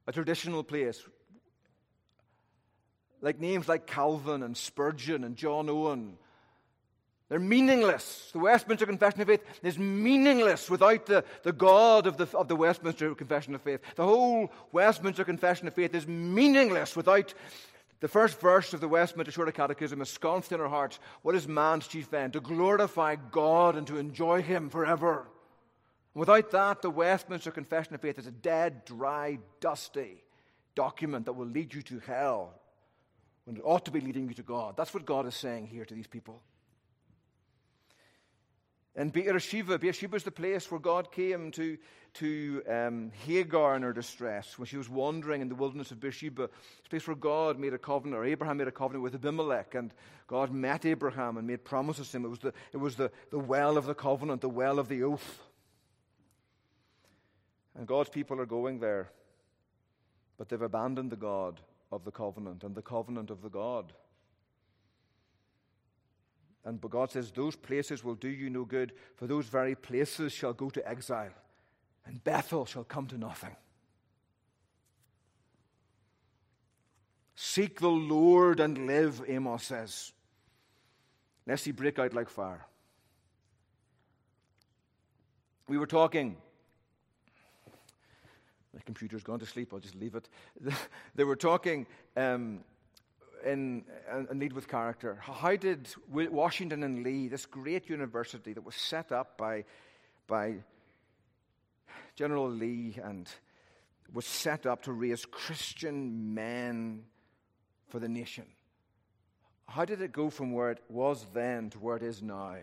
[0.07, 1.03] A traditional place.
[3.21, 6.17] Like names like Calvin and Spurgeon and John Owen
[7.29, 8.31] They're meaningless.
[8.33, 12.55] The Westminster Confession of Faith is meaningless without the, the God of the, of the
[12.55, 13.81] Westminster Confession of Faith.
[13.97, 17.35] The whole Westminster Confession of Faith is meaningless without
[17.99, 21.01] the first verse of the Westminster Shorter Catechism, ensconced in our hearts.
[21.23, 22.35] What is man's chief end?
[22.35, 25.27] To glorify God and to enjoy Him forever.
[26.17, 30.25] Without that, the Westminster Confession of Faith is a dead, dry, dusty
[30.75, 32.59] document that will lead you to hell
[33.45, 34.79] when it ought to be leading you to God.
[34.79, 36.41] That's what God is saying here to these people.
[38.97, 41.77] And Beersheba, Beersheba is the place where God came to,
[42.15, 46.45] to um, Hagar in her distress when she was wandering in the wilderness of Beersheba.
[46.45, 49.75] It's a place where God made a covenant, or Abraham made a covenant with Abimelech,
[49.75, 49.93] and
[50.27, 52.25] God met Abraham and made promises to him.
[52.25, 55.03] It was the, it was the, the well of the covenant, the well of the
[55.03, 55.46] oath.
[57.77, 59.11] And God's people are going there,
[60.39, 61.61] but they've abandoned the God
[61.93, 63.93] of the covenant and the covenant of the God.
[66.65, 70.33] And but God says, Those places will do you no good, for those very places
[70.33, 71.35] shall go to exile,
[72.07, 73.55] and Bethel shall come to nothing.
[77.37, 80.13] Seek the Lord and live, Amos says,
[81.47, 82.67] lest he break out like fire.
[85.69, 86.37] We were talking.
[88.77, 90.29] My computer's gone to sleep, I'll just leave it.
[91.15, 92.61] they were talking um,
[93.43, 93.87] in,
[94.31, 95.17] in Lead with Character.
[95.23, 99.65] How did Washington and Lee, this great university that was set up by,
[100.27, 100.57] by
[102.17, 103.27] General Lee and
[104.13, 107.05] was set up to raise Christian men
[107.89, 108.45] for the nation,
[109.69, 112.57] how did it go from where it was then to where it is now?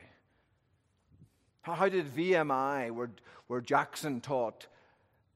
[1.64, 3.10] How did VMI, where,
[3.48, 4.68] where Jackson taught,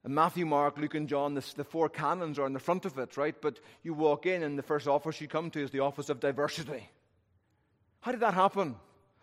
[0.08, 3.16] Matthew, Mark, Luke, and John, the, the four cannons are in the front of it,
[3.16, 3.34] right?
[3.40, 6.20] But you walk in, and the first office you come to is the office of
[6.20, 6.88] diversity.
[8.00, 8.76] How did that happen?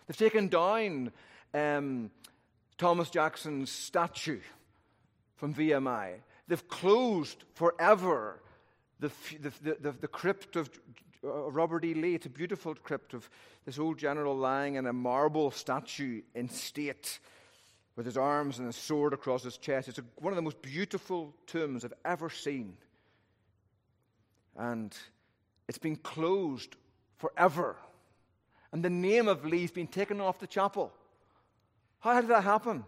[0.05, 1.11] They've taken down
[1.53, 2.11] um,
[2.77, 4.41] Thomas Jackson's statue
[5.35, 6.15] from VMI.
[6.47, 8.39] They've closed forever
[8.99, 10.69] the, the, the, the crypt of
[11.23, 11.93] uh, Robert E.
[11.93, 12.15] Lee.
[12.15, 13.29] It's a beautiful crypt of
[13.65, 17.19] this old general lying in a marble statue in state
[17.95, 19.88] with his arms and his sword across his chest.
[19.88, 22.75] It's a, one of the most beautiful tombs I've ever seen.
[24.58, 24.95] And
[25.67, 26.75] it's been closed
[27.17, 27.77] forever.
[28.71, 30.93] And the name of Lee's been taken off the chapel.
[31.99, 32.84] How did that happen?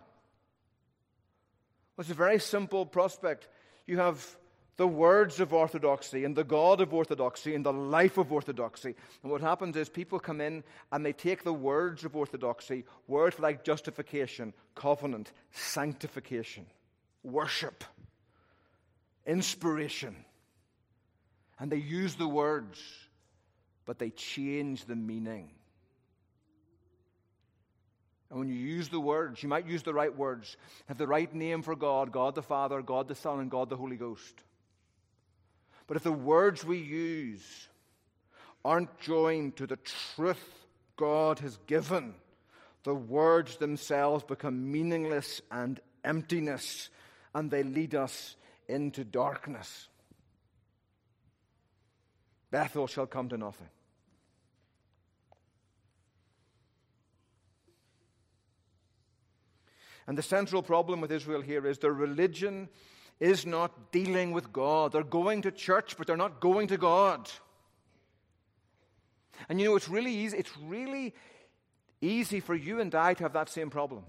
[1.96, 3.48] Well, it's a very simple prospect.
[3.86, 4.38] You have
[4.78, 8.96] the words of orthodoxy and the God of orthodoxy and the life of orthodoxy.
[9.24, 13.40] And what happens is people come in and they take the words of orthodoxy, words
[13.40, 16.68] like justification, covenant, sanctification,
[17.24, 17.84] worship,
[19.26, 20.16] inspiration,
[21.60, 22.80] and they use the words,
[23.86, 25.50] but they change the meaning.
[28.30, 31.34] And when you use the words, you might use the right words, have the right
[31.34, 34.44] name for God God the Father, God the Son, and God the Holy Ghost.
[35.88, 37.70] But if the words we use
[38.64, 39.80] aren't joined to the
[40.16, 40.66] truth
[40.98, 42.14] God has given,
[42.84, 46.90] the words themselves become meaningless and emptiness,
[47.34, 48.36] and they lead us
[48.68, 49.88] into darkness.
[52.52, 53.70] Bethel shall come to nothing.
[60.08, 62.70] And the central problem with Israel here is their religion
[63.20, 64.92] is not dealing with God.
[64.92, 67.30] They're going to church, but they're not going to God.
[69.50, 71.14] And you know, it's really easy, it's really
[72.02, 74.04] easy for you and I to have that same problem.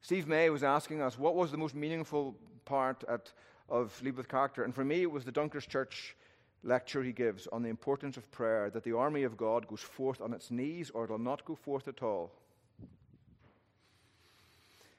[0.00, 3.32] Steve May was asking us what was the most meaningful part at,
[3.68, 4.62] of Lead with Character.
[4.62, 6.14] And for me, it was the Dunkers Church
[6.62, 10.20] lecture he gives on the importance of prayer, that the army of God goes forth
[10.20, 12.32] on its knees or it will not go forth at all.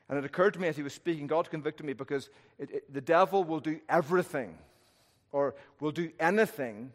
[0.09, 2.93] And it occurred to me as he was speaking, God convicted me because it, it,
[2.93, 4.57] the devil will do everything
[5.31, 6.91] or will do anything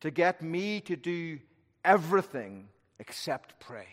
[0.00, 1.38] to get me to do
[1.84, 3.86] everything except pray.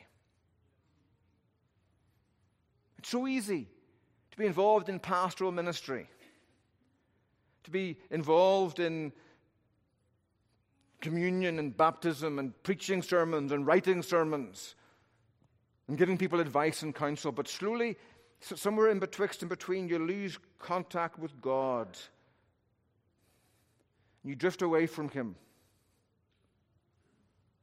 [2.98, 3.68] It's so easy
[4.32, 6.10] to be involved in pastoral ministry,
[7.64, 9.14] to be involved in
[11.00, 14.76] communion and baptism and preaching sermons and writing sermons
[15.88, 17.98] and giving people advice and counsel, but slowly
[18.42, 21.88] so somewhere in betwixt and between, you lose contact with God.
[24.24, 25.36] You drift away from Him.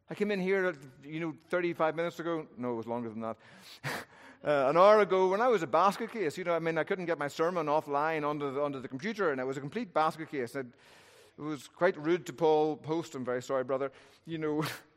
[0.09, 2.47] I came in here, you know, 35 minutes ago.
[2.57, 3.37] No, it was longer than that.
[4.45, 6.85] uh, an hour ago, when I was a basket case, you know, I mean, I
[6.85, 10.31] couldn't get my sermon offline onto the, the computer, and it was a complete basket
[10.31, 10.55] case.
[10.55, 10.67] It
[11.37, 13.17] was quite rude to Paul Post.
[13.17, 13.93] I'm very sorry, brother.
[14.27, 14.65] You know,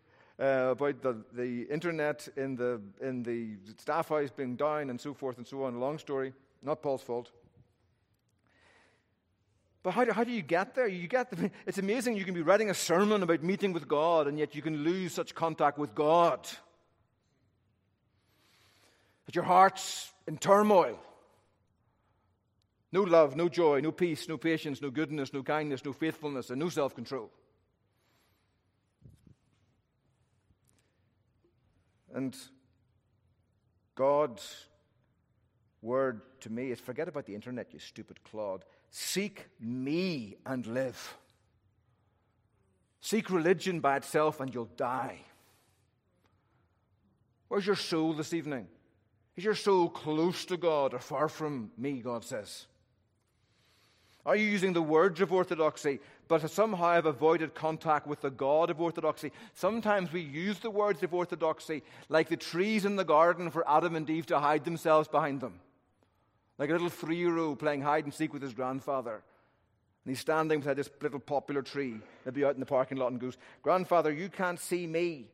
[0.42, 5.14] uh, about the, the internet in the, in the staff house being down and so
[5.14, 5.80] forth and so on.
[5.80, 7.32] Long story, not Paul's fault.
[9.84, 10.88] But how do, how do you get there?
[10.88, 14.28] You get the, it's amazing you can be writing a sermon about meeting with God,
[14.28, 16.40] and yet you can lose such contact with God.
[19.26, 21.00] That your heart's in turmoil.
[22.92, 26.60] No love, no joy, no peace, no patience, no goodness, no kindness, no faithfulness, and
[26.60, 27.32] no self control.
[32.14, 32.36] And
[33.96, 34.66] God's
[35.82, 38.66] word to me is forget about the internet, you stupid clod.
[38.90, 41.18] Seek me and live.
[43.00, 45.18] Seek religion by itself and you'll die.
[47.48, 48.68] Where's your soul this evening?
[49.36, 52.68] Is your soul close to God or far from me, God says?
[54.26, 56.00] Are you using the words of orthodoxy,
[56.32, 59.34] but somehow have avoided contact with the God of orthodoxy?
[59.54, 63.98] Sometimes we use the words of orthodoxy like the trees in the garden for Adam
[63.98, 65.60] and Eve to hide themselves behind them.
[66.58, 69.16] Like a little three year old playing hide and seek with his grandfather.
[70.06, 72.00] And he's standing beside this little poplar tree.
[72.24, 75.26] Maybe out in the parking lot and goes, Grandfather, you can't see me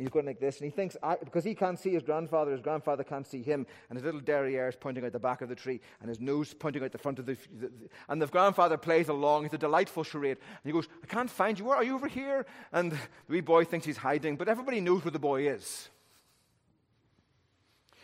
[0.00, 3.04] he's going like this, and he thinks, because he can't see his grandfather, his grandfather
[3.04, 5.80] can't see him, and his little derriere is pointing out the back of the tree,
[6.00, 9.08] and his nose pointing out the front of the, the, the, And the grandfather plays
[9.08, 9.44] along.
[9.44, 10.38] It's a delightful charade.
[10.38, 11.64] And he goes, I can't find you.
[11.64, 12.46] Where are you over here?
[12.72, 15.88] And the wee boy thinks he's hiding, but everybody knows where the boy is.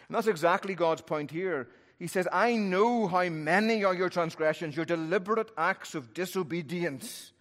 [0.09, 1.69] And that's exactly God's point here.
[1.99, 7.33] He says, I know how many are your transgressions, your deliberate acts of disobedience.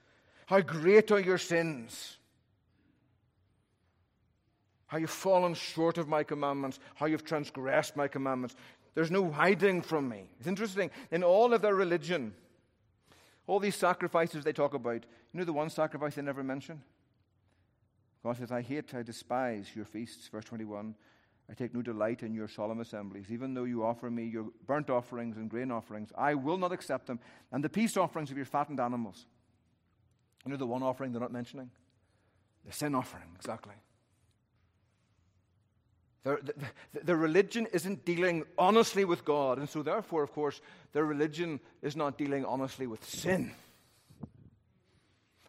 [0.45, 2.17] How great are your sins
[4.87, 8.55] how you've fallen short of my commandments, how you've transgressed my commandments.
[8.93, 10.29] There's no hiding from me.
[10.39, 10.89] It's interesting.
[11.11, 12.33] In all of their religion,
[13.47, 16.81] all these sacrifices they talk about, you know the one sacrifice they never mention?
[18.23, 20.95] God says, I hate, I despise your feasts, verse 21.
[21.49, 23.31] I take no delight in your solemn assemblies.
[23.31, 27.05] Even though you offer me your burnt offerings and grain offerings, I will not accept
[27.05, 27.19] them.
[27.51, 29.27] And the peace offerings of your fattened animals.
[30.43, 31.69] You know the one offering they're not mentioning?
[32.65, 33.75] The sin offering, exactly.
[36.25, 40.59] Their, religion isn't dealing honestly with God, and so therefore, of course,
[40.91, 43.51] their religion is not dealing honestly with sin.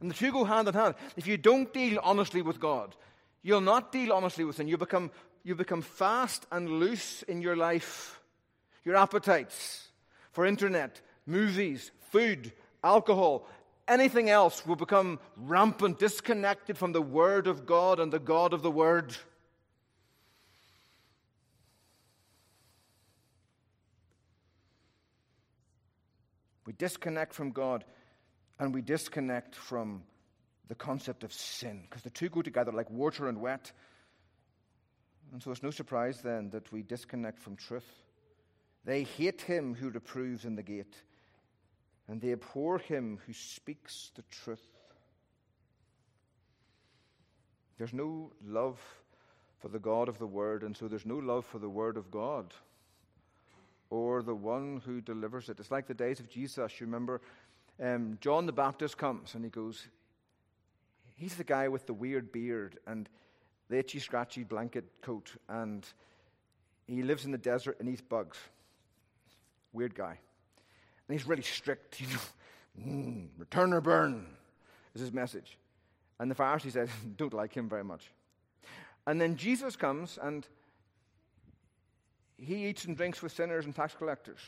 [0.00, 0.94] And the two go hand in hand.
[1.16, 2.94] If you don't deal honestly with God,
[3.42, 4.68] you'll not deal honestly with sin.
[4.68, 5.10] You become,
[5.44, 8.20] you become fast and loose in your life.
[8.84, 9.88] Your appetites
[10.32, 12.52] for internet, movies, food,
[12.84, 13.48] alcohol,
[13.88, 18.60] anything else will become rampant, disconnected from the Word of God and the God of
[18.60, 19.16] the Word.
[26.78, 27.84] Disconnect from God
[28.58, 30.02] and we disconnect from
[30.68, 33.72] the concept of sin because the two go together like water and wet.
[35.32, 38.04] And so it's no surprise then that we disconnect from truth.
[38.84, 40.94] They hate him who reproves in the gate,
[42.06, 44.64] and they abhor him who speaks the truth.
[47.78, 48.80] There's no love
[49.58, 52.10] for the God of the Word, and so there's no love for the Word of
[52.10, 52.54] God
[53.90, 55.60] or the one who delivers it.
[55.60, 56.80] It's like the days of Jesus.
[56.80, 57.20] You remember,
[57.82, 59.88] um, John the Baptist comes and he goes,
[61.16, 63.08] He's the guy with the weird beard and
[63.70, 65.86] the itchy, scratchy blanket coat, and
[66.86, 68.36] he lives in the desert and eats bugs.
[69.72, 70.18] Weird guy.
[71.08, 72.20] And he's really strict, you know.
[72.78, 74.26] Mm, return or burn
[74.94, 75.56] is his message.
[76.18, 78.10] And the Pharisees said, don't like him very much.
[79.06, 80.46] And then Jesus comes and
[82.38, 84.40] he eats and drinks with sinners and tax collectors,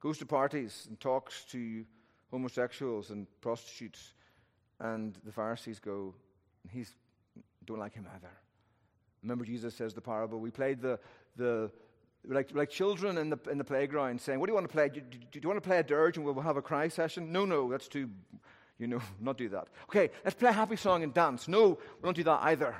[0.00, 1.84] goes to parties and talks to
[2.30, 4.14] homosexuals and prostitutes.
[4.80, 6.14] And the Pharisees go,
[6.70, 6.92] he's
[7.66, 8.30] don't like him either.
[9.22, 10.38] Remember, Jesus says the parable.
[10.38, 10.98] We played the,
[11.36, 11.70] the
[12.26, 14.88] like, like children in the, in the playground saying, What do you want to play?
[14.88, 17.30] Do, do, do you want to play a dirge and we'll have a cry session?
[17.32, 18.08] No, no, that's too,
[18.78, 19.68] you know, not do that.
[19.84, 21.48] Okay, let's play a happy song and dance.
[21.48, 22.74] No, we don't do that either.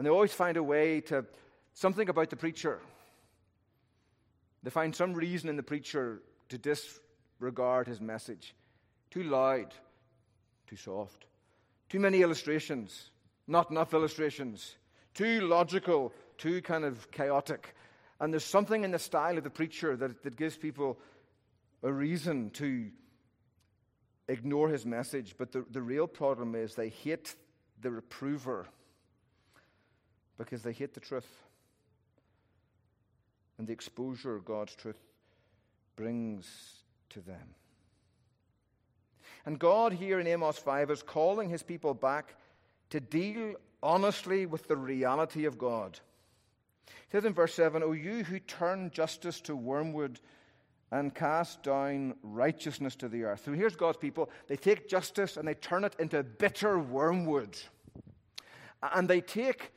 [0.00, 1.26] And they always find a way to
[1.74, 2.80] something about the preacher.
[4.62, 8.54] They find some reason in the preacher to disregard his message.
[9.10, 9.74] Too loud,
[10.66, 11.26] too soft.
[11.90, 13.10] Too many illustrations,
[13.46, 14.74] not enough illustrations.
[15.12, 17.74] Too logical, too kind of chaotic.
[18.20, 20.98] And there's something in the style of the preacher that, that gives people
[21.82, 22.90] a reason to
[24.28, 25.34] ignore his message.
[25.36, 27.36] But the, the real problem is they hate
[27.82, 28.66] the reprover
[30.40, 31.28] because they hate the truth
[33.58, 34.98] and the exposure God's truth
[35.94, 36.48] brings
[37.10, 37.54] to them.
[39.44, 42.36] And God, here in Amos 5, is calling his people back
[42.88, 46.00] to deal honestly with the reality of God.
[46.86, 50.20] He says in verse 7 O you who turn justice to wormwood
[50.90, 53.42] and cast down righteousness to the earth.
[53.44, 54.30] So here's God's people.
[54.48, 57.58] They take justice and they turn it into bitter wormwood.
[58.82, 59.72] And they take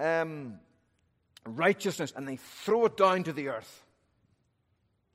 [0.00, 0.58] um,
[1.46, 3.84] righteousness and they throw it down to the earth.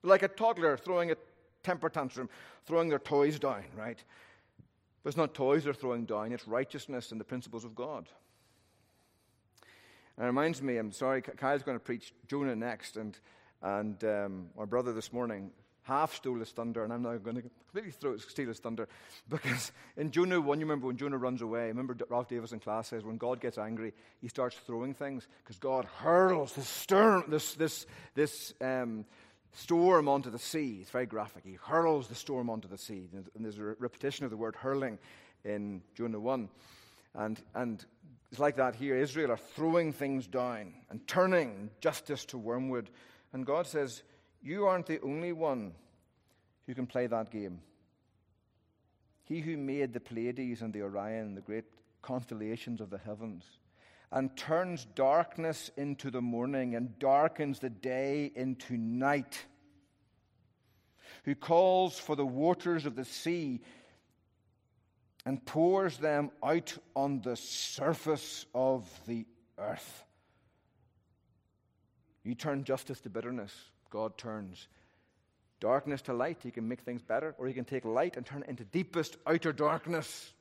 [0.03, 1.15] Like a toddler throwing a
[1.63, 2.29] temper tantrum,
[2.65, 4.01] throwing their toys down, right?
[5.03, 8.07] But it's not toys they're throwing down, it's righteousness and the principles of God.
[10.17, 13.17] And it reminds me, I'm sorry, Kyle's going to preach Jonah next, and,
[13.61, 15.51] and um, brother this morning
[15.85, 18.87] half stole his thunder, and I'm now going to completely throw, steal his thunder.
[19.29, 22.89] Because in Jonah 1, you remember when Jonah runs away, remember Ralph Davis in class
[22.89, 27.53] says when God gets angry, he starts throwing things, because God hurls this, stern, this,
[27.53, 29.05] this, this um,
[29.53, 30.79] storm onto the sea.
[30.81, 31.43] It's very graphic.
[31.45, 33.07] He hurls the storm onto the sea.
[33.13, 34.97] And there's a repetition of the word hurling
[35.43, 36.49] in Jonah 1.
[37.13, 37.85] And, and
[38.31, 38.97] it's like that here.
[38.97, 42.89] Israel are throwing things down and turning justice to wormwood.
[43.33, 44.03] And God says,
[44.45, 45.73] You aren't the only one
[46.67, 47.61] who can play that game.
[49.23, 51.65] He who made the Pleiades and the Orion, the great
[52.03, 53.43] constellations of the heavens,
[54.11, 59.43] and turns darkness into the morning and darkens the day into night,
[61.23, 63.61] who calls for the waters of the sea
[65.25, 69.25] and pours them out on the surface of the
[69.57, 70.05] earth.
[72.23, 73.51] You turn justice to bitterness,
[73.95, 74.67] God turns
[75.61, 76.39] darkness to light.
[76.43, 79.15] He can make things better, or He can take light and turn it into deepest
[79.25, 80.33] outer darkness.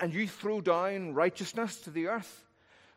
[0.00, 2.46] And you throw down righteousness to the earth.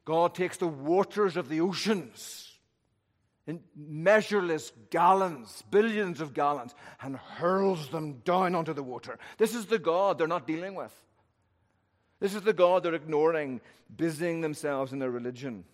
[0.05, 2.49] God takes the waters of the oceans
[3.45, 9.19] in measureless gallons, billions of gallons, and hurls them down onto the water.
[9.38, 10.95] This is the God they're not dealing with.
[12.21, 13.59] This is the God they're ignoring,
[13.93, 15.65] busying themselves in their religion.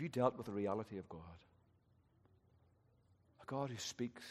[0.00, 1.20] Have you dealt with the reality of God?
[3.42, 4.24] A God who speaks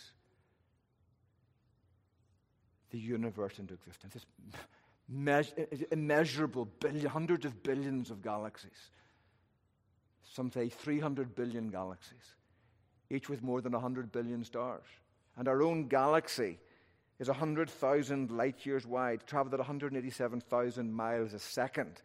[2.89, 4.15] the universe into existence.
[4.15, 4.25] This
[5.07, 8.89] me- immeasurable billion, hundreds of billions of galaxies.
[10.33, 12.33] Some say 300 billion galaxies,
[13.11, 14.87] each with more than 100 billion stars.
[15.37, 16.57] And our own galaxy
[17.19, 22.01] is 100,000 light years wide, traveled at 187,000 miles a second.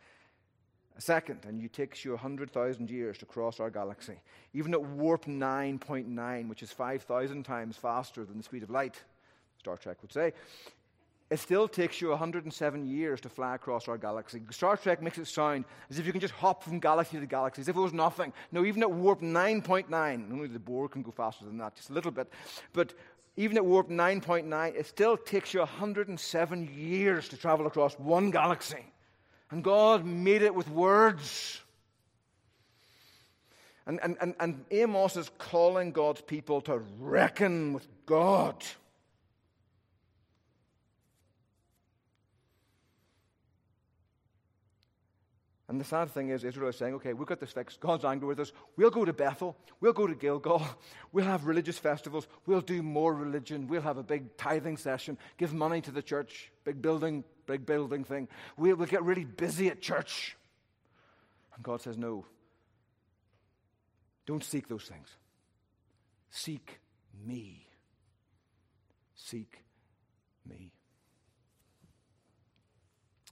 [0.96, 4.14] A second, and it takes you 100,000 years to cross our galaxy.
[4.52, 9.02] Even at warp 9.9, which is 5,000 times faster than the speed of light,
[9.58, 10.32] Star Trek would say,
[11.30, 14.40] it still takes you 107 years to fly across our galaxy.
[14.50, 17.62] Star Trek makes it sound as if you can just hop from galaxy to galaxy,
[17.62, 18.32] as if it was nothing.
[18.52, 19.90] No, even at warp 9.9,
[20.30, 22.30] only the Borg can go faster than that, just a little bit.
[22.72, 22.94] But
[23.36, 28.84] even at warp 9.9, it still takes you 107 years to travel across one galaxy.
[29.54, 31.60] And God made it with words.
[33.86, 38.56] And, and, and, and Amos is calling God's people to reckon with God.
[45.74, 47.80] And the sad thing is, Israel is saying, okay, we've got this fixed.
[47.80, 48.52] God's angry with us.
[48.76, 49.56] We'll go to Bethel.
[49.80, 50.64] We'll go to Gilgal.
[51.10, 52.28] We'll have religious festivals.
[52.46, 53.66] We'll do more religion.
[53.66, 55.18] We'll have a big tithing session.
[55.36, 56.52] Give money to the church.
[56.62, 58.28] Big building, big building thing.
[58.56, 60.36] We'll, we'll get really busy at church.
[61.56, 62.24] And God says, no.
[64.26, 65.08] Don't seek those things.
[66.30, 66.78] Seek
[67.26, 67.66] me.
[69.16, 69.64] Seek
[70.48, 70.70] me.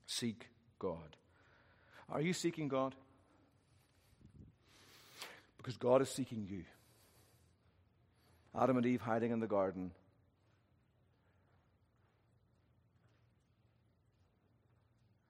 [0.08, 0.48] Seek
[0.80, 1.16] God.
[2.12, 2.94] Are you seeking God?
[5.56, 6.64] Because God is seeking you.
[8.54, 9.92] Adam and Eve hiding in the garden.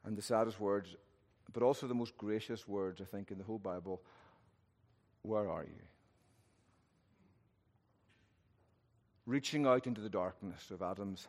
[0.05, 0.97] And the saddest words,
[1.53, 4.03] but also the most gracious words, I think, in the whole Bible
[5.23, 5.83] Where are you?
[9.25, 11.29] Reaching out into the darkness of Adam's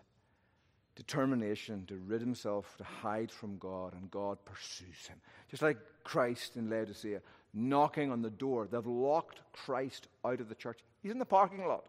[0.96, 5.18] determination to rid himself, to hide from God, and God pursues him.
[5.50, 7.22] Just like Christ in Laodicea,
[7.54, 8.68] knocking on the door.
[8.70, 10.80] They've locked Christ out of the church.
[11.02, 11.86] He's in the parking lot,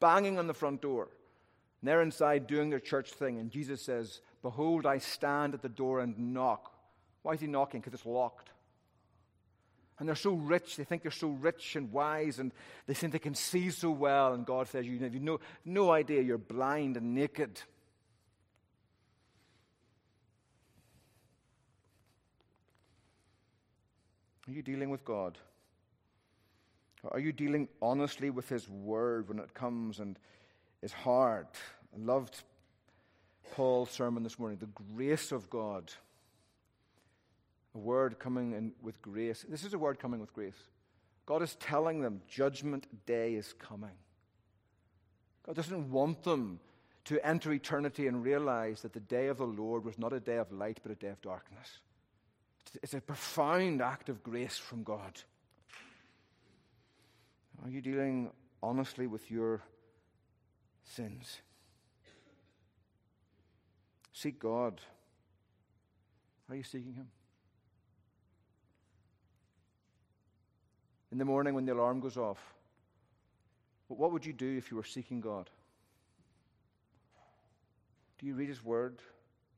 [0.00, 1.08] banging on the front door.
[1.80, 5.68] And they're inside doing their church thing, and Jesus says, Behold, I stand at the
[5.68, 6.72] door and knock.
[7.22, 7.80] Why is he knocking?
[7.80, 8.50] Because it's locked.
[9.98, 12.52] And they're so rich, they think they're so rich and wise, and
[12.86, 14.34] they think they can see so well.
[14.34, 17.60] And God says, You have no, no idea, you're blind and naked.
[24.46, 25.38] Are you dealing with God?
[27.10, 30.18] Are you dealing honestly with His Word when it comes and
[30.82, 31.46] is hard?
[31.94, 32.42] I loved
[33.52, 35.92] Paul's sermon this morning, the grace of God.
[37.74, 39.44] A word coming in with grace.
[39.48, 40.54] This is a word coming with grace.
[41.26, 43.96] God is telling them judgment day is coming.
[45.44, 46.60] God doesn't want them
[47.06, 50.36] to enter eternity and realize that the day of the Lord was not a day
[50.36, 51.80] of light, but a day of darkness.
[52.82, 55.20] It's a profound act of grace from God.
[57.64, 58.30] Are you dealing
[58.62, 59.62] honestly with your
[60.84, 61.40] sins?
[64.12, 64.80] Seek God.
[66.48, 67.08] Are you seeking Him?
[71.10, 72.38] In the morning when the alarm goes off,
[73.88, 75.48] what would you do if you were seeking God?
[78.18, 78.98] Do you read His Word?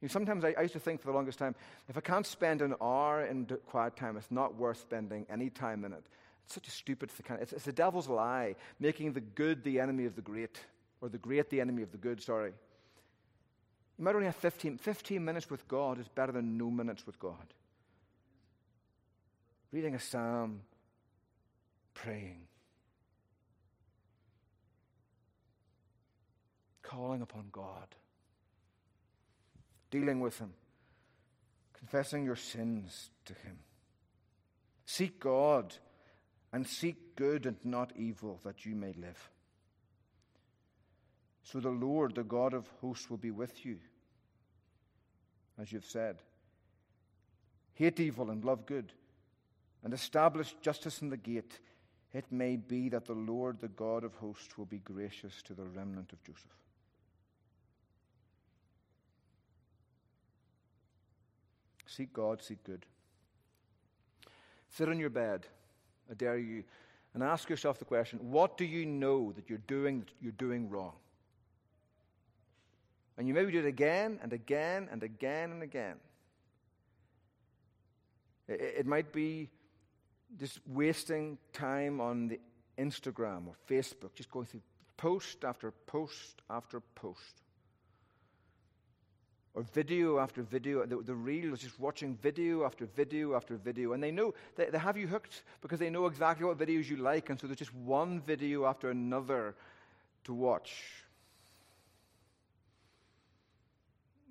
[0.01, 1.55] You know, sometimes I, I, used to think for the longest time,
[1.89, 5.85] if I can't spend an hour in quiet time, it's not worth spending any time
[5.85, 6.05] in it.
[6.45, 7.39] It's such a stupid thing.
[7.41, 10.61] It's, it's the devil's lie, making the good the enemy of the great,
[11.01, 12.53] or the great the enemy of the good, sorry.
[13.99, 17.19] You might only have 15, 15 minutes with God is better than no minutes with
[17.19, 17.55] God.
[19.73, 20.61] Reading a psalm,
[21.95, 22.43] praying,
[26.83, 27.89] calling upon God
[29.99, 30.53] dealing with Him,
[31.79, 33.59] confessing your sins to Him.
[34.85, 35.75] Seek God
[36.53, 39.31] and seek good and not evil, that you may live.
[41.45, 43.79] So the Lord, the God of hosts, will be with you,
[45.61, 46.17] as you've said.
[47.75, 48.93] Hate evil and love good,
[49.83, 51.59] and establish justice in the gate.
[52.13, 55.65] It may be that the Lord, the God of hosts, will be gracious to the
[55.65, 56.66] remnant of Joseph.
[61.97, 62.85] Seek God, seek good.
[64.69, 65.47] Sit on your bed,
[66.11, 66.63] I dare you,
[67.15, 70.69] and ask yourself the question what do you know that you're doing that you're doing
[70.69, 70.93] wrong?
[73.17, 75.97] And you maybe do it again and again and again and again.
[78.47, 79.49] It, it might be
[80.39, 82.41] just wasting time on the
[82.77, 84.61] Instagram or Facebook, just going through
[84.99, 87.41] post after post after post
[89.57, 90.85] or video after video.
[90.85, 93.95] The, the is just watching video after video after video.
[93.95, 96.99] And they know, they, they have you hooked because they know exactly what videos you
[96.99, 97.31] like.
[97.31, 99.55] And so there's just one video after another
[100.25, 100.83] to watch.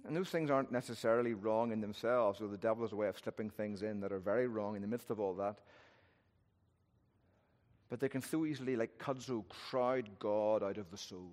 [0.07, 3.17] And those things aren't necessarily wrong in themselves, or the devil has a way of
[3.17, 5.57] slipping things in that are very wrong in the midst of all that.
[7.89, 11.31] But they can so easily, like kudzu, crowd God out of the soul.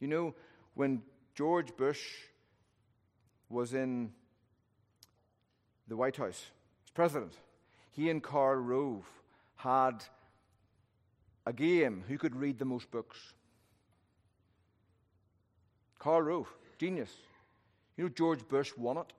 [0.00, 0.34] You know,
[0.74, 1.02] when
[1.34, 2.02] George Bush
[3.48, 4.12] was in
[5.86, 6.46] the White House
[6.84, 7.34] as president,
[7.92, 9.06] he and Karl Rove
[9.56, 10.02] had
[11.46, 13.18] a game who could read the most books.
[15.98, 16.48] Karl Rove,
[16.78, 17.10] genius.
[17.96, 19.12] You know, George Bush won it.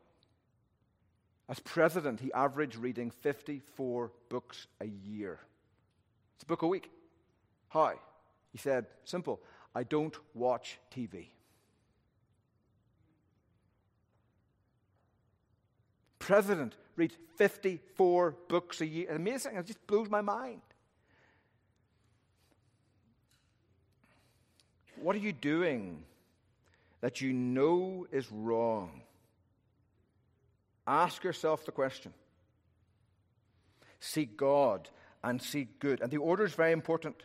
[1.48, 5.40] As president, he averaged reading 54 books a year.
[6.36, 6.90] It's a book a week.
[7.68, 7.94] How?
[8.52, 9.42] He said, simple.
[9.74, 11.28] I don't watch TV.
[16.20, 19.08] President reads 54 books a year.
[19.12, 19.56] Amazing.
[19.56, 20.62] It just blows my mind.
[25.02, 26.04] What are you doing
[27.02, 29.02] that you know is wrong?
[30.86, 32.14] Ask yourself the question.
[34.00, 34.90] Seek God
[35.24, 36.02] and seek good.
[36.02, 37.24] And the order is very important.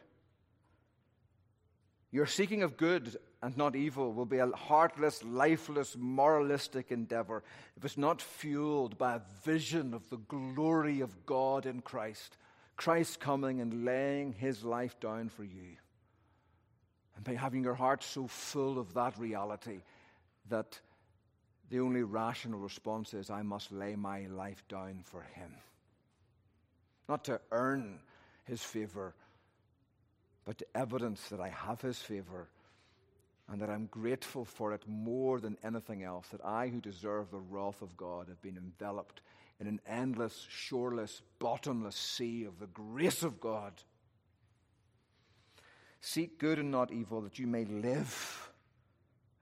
[2.11, 7.43] Your seeking of good and not evil will be a heartless, lifeless, moralistic endeavor
[7.77, 12.37] if it's not fueled by a vision of the glory of God in Christ.
[12.77, 15.77] Christ coming and laying his life down for you.
[17.17, 19.81] And by having your heart so full of that reality
[20.49, 20.79] that
[21.71, 25.51] the only rational response is, I must lay my life down for him.
[27.09, 27.99] Not to earn
[28.45, 29.15] his favor,
[30.47, 32.49] but the evidence that I have His favor
[33.49, 36.29] and that I'm grateful for it more than anything else.
[36.29, 39.21] That I, who deserve the wrath of God, have been enveloped
[39.61, 43.73] in an endless, shoreless, bottomless sea of the grace of God.
[46.01, 48.51] Seek good and not evil, that you may live.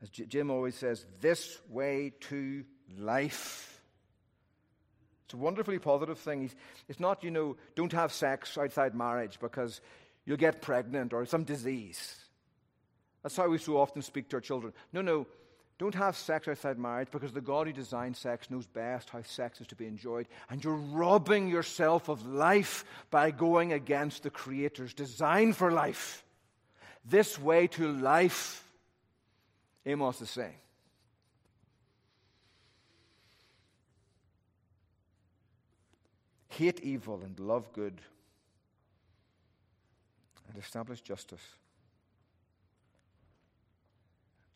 [0.03, 2.65] As Jim always says, this way to
[2.99, 3.83] life.
[5.25, 6.51] It's a wonderfully positive thing.
[6.89, 9.81] It's not, you know, don't have sex outside marriage because
[10.25, 12.17] you'll get pregnant or some disease.
[13.23, 14.73] That's how we so often speak to our children.
[14.93, 15.27] No, no,
[15.77, 19.61] Don't have sex outside marriage because the God who designed sex knows best how sex
[19.61, 20.29] is to be enjoyed.
[20.49, 26.25] And you're robbing yourself of life by going against the Creator's design for life.
[27.05, 28.65] This way to life,
[29.85, 30.55] Amos is saying.
[36.51, 38.01] Hate evil and love good,
[40.55, 41.43] and establish justice.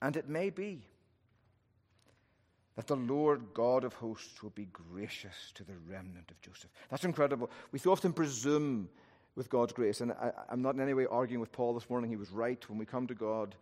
[0.00, 0.82] And it may be
[2.76, 6.70] that the Lord God of hosts will be gracious to the remnant of Joseph.
[6.88, 7.50] That's incredible.
[7.72, 8.88] We so often presume
[9.34, 12.08] with God's grace, and I, am not in any way arguing with Paul this morning.
[12.10, 12.64] He was right.
[12.68, 13.56] When we come to God,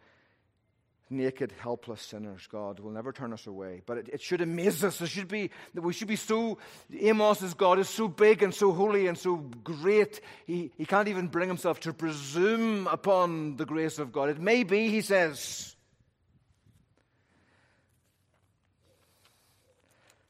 [1.08, 3.82] naked, helpless sinners, God will never turn us away.
[3.86, 5.00] But it, it should amaze us.
[5.00, 6.58] It should be that we should be so.
[7.02, 10.20] Amos's God is so big and so holy and so great.
[10.46, 14.30] He, he can't even bring himself to presume upon the grace of God.
[14.30, 15.76] It may be, he says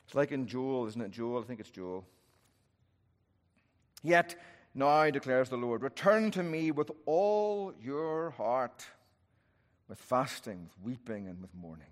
[0.07, 1.11] It's like in Joel, isn't it?
[1.11, 2.05] Joel, I think it's Joel.
[4.03, 4.37] Yet
[4.73, 8.87] now declares the Lord, return to me with all your heart,
[9.89, 11.87] with fasting, with weeping, and with mourning.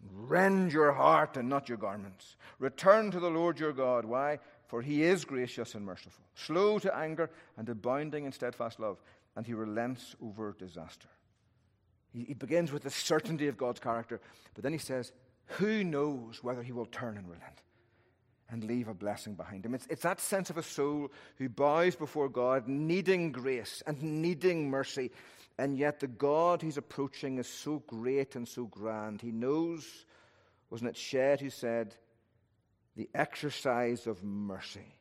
[0.00, 2.36] And Rend your heart and not your garments.
[2.58, 4.04] Return to the Lord your God.
[4.04, 4.38] Why?
[4.66, 8.98] For he is gracious and merciful, slow to anger and abounding in steadfast love,
[9.36, 11.08] and he relents over disaster.
[12.12, 14.20] He, he begins with the certainty of God's character,
[14.54, 15.12] but then he says,
[15.46, 17.62] who knows whether he will turn and relent
[18.50, 19.74] and leave a blessing behind him?
[19.74, 24.70] It's, it's that sense of a soul who bows before God, needing grace and needing
[24.70, 25.10] mercy.
[25.58, 29.20] And yet, the God he's approaching is so great and so grand.
[29.20, 30.04] He knows,
[30.68, 31.94] wasn't it Shedd who said,
[32.96, 34.98] the exercise of mercy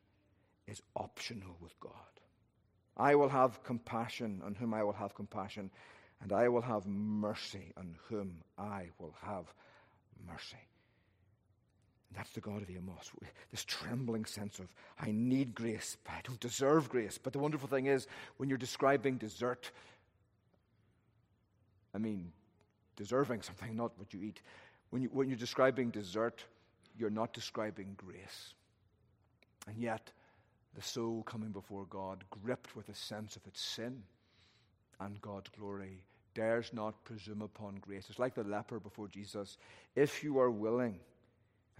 [0.67, 1.91] is optional with God.
[2.95, 5.71] I will have compassion on whom I will have compassion,
[6.21, 9.51] and I will have mercy on whom I will have
[10.27, 10.57] mercy.
[12.15, 13.11] That's the God of Amos.
[13.49, 14.67] This trembling sense of,
[14.99, 17.17] I need grace, but I don't deserve grace.
[17.17, 19.71] But the wonderful thing is, when you're describing desert,
[21.93, 22.31] I mean,
[22.95, 24.41] deserving something, not what you eat.
[24.89, 26.43] When, you, when you're describing dessert,
[26.97, 28.53] you're not describing grace.
[29.67, 30.11] And yet,
[30.75, 34.03] the soul coming before God, gripped with a sense of its sin
[34.99, 38.07] and God's glory, dares not presume upon grace.
[38.09, 39.57] It's like the leper before Jesus.
[39.95, 40.99] If you are willing,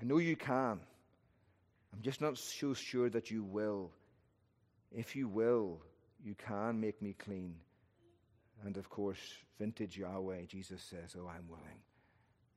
[0.02, 0.80] I know you can.
[1.94, 3.92] I'm just not so sure that you will.
[4.92, 5.80] If you will,
[6.24, 7.56] you can make me clean.
[8.66, 9.20] And of course,
[9.60, 11.82] vintage Yahweh, Jesus says, Oh, I'm willing.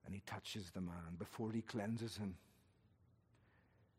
[0.04, 2.36] And he touches the man before he cleanses him.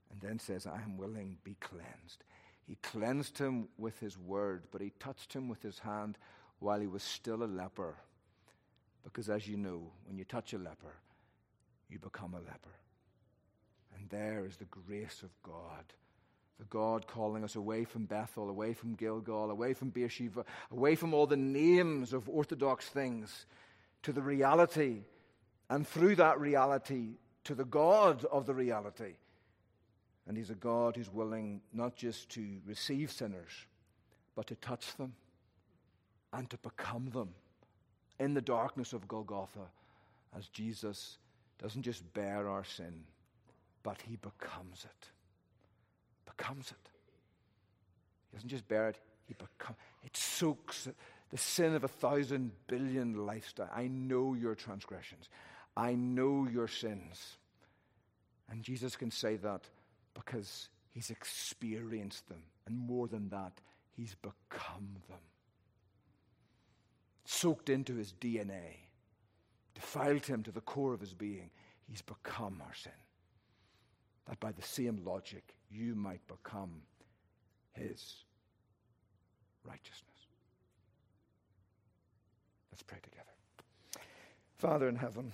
[0.09, 2.23] And then says, I am willing, be cleansed.
[2.65, 6.17] He cleansed him with his word, but he touched him with his hand
[6.59, 7.95] while he was still a leper.
[9.03, 10.95] Because as you know, when you touch a leper,
[11.89, 12.75] you become a leper.
[13.95, 15.93] And there is the grace of God.
[16.59, 21.13] The God calling us away from Bethel, away from Gilgal, away from Beersheba, away from
[21.13, 23.45] all the names of orthodox things
[24.03, 25.01] to the reality,
[25.69, 29.13] and through that reality, to the God of the reality.
[30.27, 33.51] And He's a God who's willing not just to receive sinners,
[34.35, 35.13] but to touch them
[36.33, 37.29] and to become them
[38.19, 39.67] in the darkness of Golgotha
[40.37, 41.17] as Jesus
[41.61, 43.03] doesn't just bear our sin,
[43.83, 45.09] but he becomes it.
[46.37, 46.89] Becomes it.
[48.29, 50.87] He doesn't just bear it, he becomes it soaks
[51.29, 53.69] the sin of a thousand billion lifestyle.
[53.75, 55.27] I know your transgressions.
[55.75, 57.37] I know your sins.
[58.49, 59.67] And Jesus can say that
[60.13, 62.43] because he's experienced them.
[62.65, 63.51] And more than that,
[63.91, 65.19] he's become them
[67.27, 68.77] soaked into his DNA,
[69.75, 71.51] defiled him to the core of his being,
[71.87, 72.91] he's become our sin.
[74.27, 76.81] That by the same logic, you might become
[77.73, 78.23] his
[79.63, 80.03] righteousness.
[82.71, 83.23] Let's pray together.
[84.57, 85.31] Father in heaven,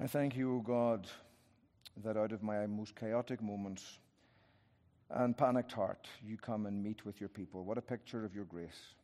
[0.00, 1.08] I thank you, O God,
[2.04, 3.98] that out of my most chaotic moments,
[5.14, 7.64] and panicked heart, you come and meet with your people.
[7.64, 8.94] What a picture of your grace.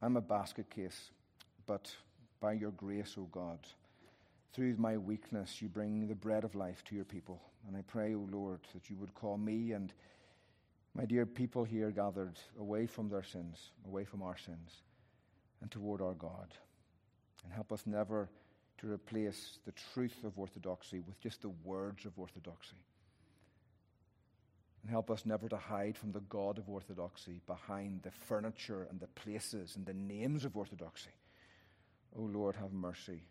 [0.00, 1.10] I'm a basket case,
[1.66, 1.92] but
[2.40, 3.58] by your grace, O God,
[4.52, 7.40] through my weakness, you bring the bread of life to your people.
[7.66, 9.92] And I pray, O oh Lord, that you would call me and
[10.94, 14.82] my dear people here gathered away from their sins, away from our sins,
[15.62, 16.52] and toward our God.
[17.44, 18.28] And help us never
[18.78, 22.76] to replace the truth of orthodoxy with just the words of orthodoxy
[24.82, 29.00] And help us never to hide from the God of orthodoxy behind the furniture and
[29.00, 31.10] the places and the names of orthodoxy.
[32.16, 33.22] O oh Lord, have mercy.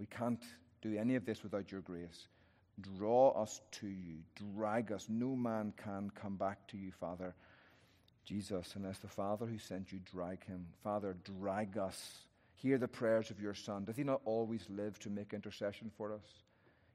[0.00, 0.42] We can't
[0.80, 2.26] do any of this without your grace.
[2.80, 4.20] Draw us to you,
[4.56, 5.06] drag us.
[5.10, 7.34] No man can come back to you, Father.
[8.24, 10.66] Jesus, unless the Father who sent you drag him.
[10.82, 12.24] Father, drag us.
[12.54, 13.84] Hear the prayers of your Son.
[13.84, 16.24] Does he not always live to make intercession for us?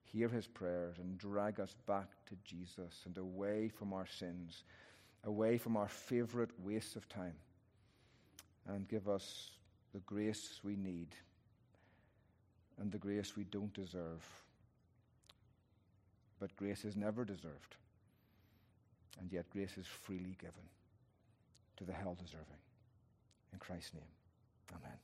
[0.06, 4.64] Hear his prayers and drag us back to Jesus and away from our sins,
[5.24, 7.36] away from our favorite waste of time,
[8.68, 9.52] and give us
[9.94, 11.10] the grace we need
[12.80, 14.24] and the grace we don't deserve.
[16.40, 17.76] But grace is never deserved,
[19.20, 20.70] and yet grace is freely given
[21.78, 22.62] to the hell deserving.
[23.54, 24.04] In Christ's name,
[24.72, 24.98] amen.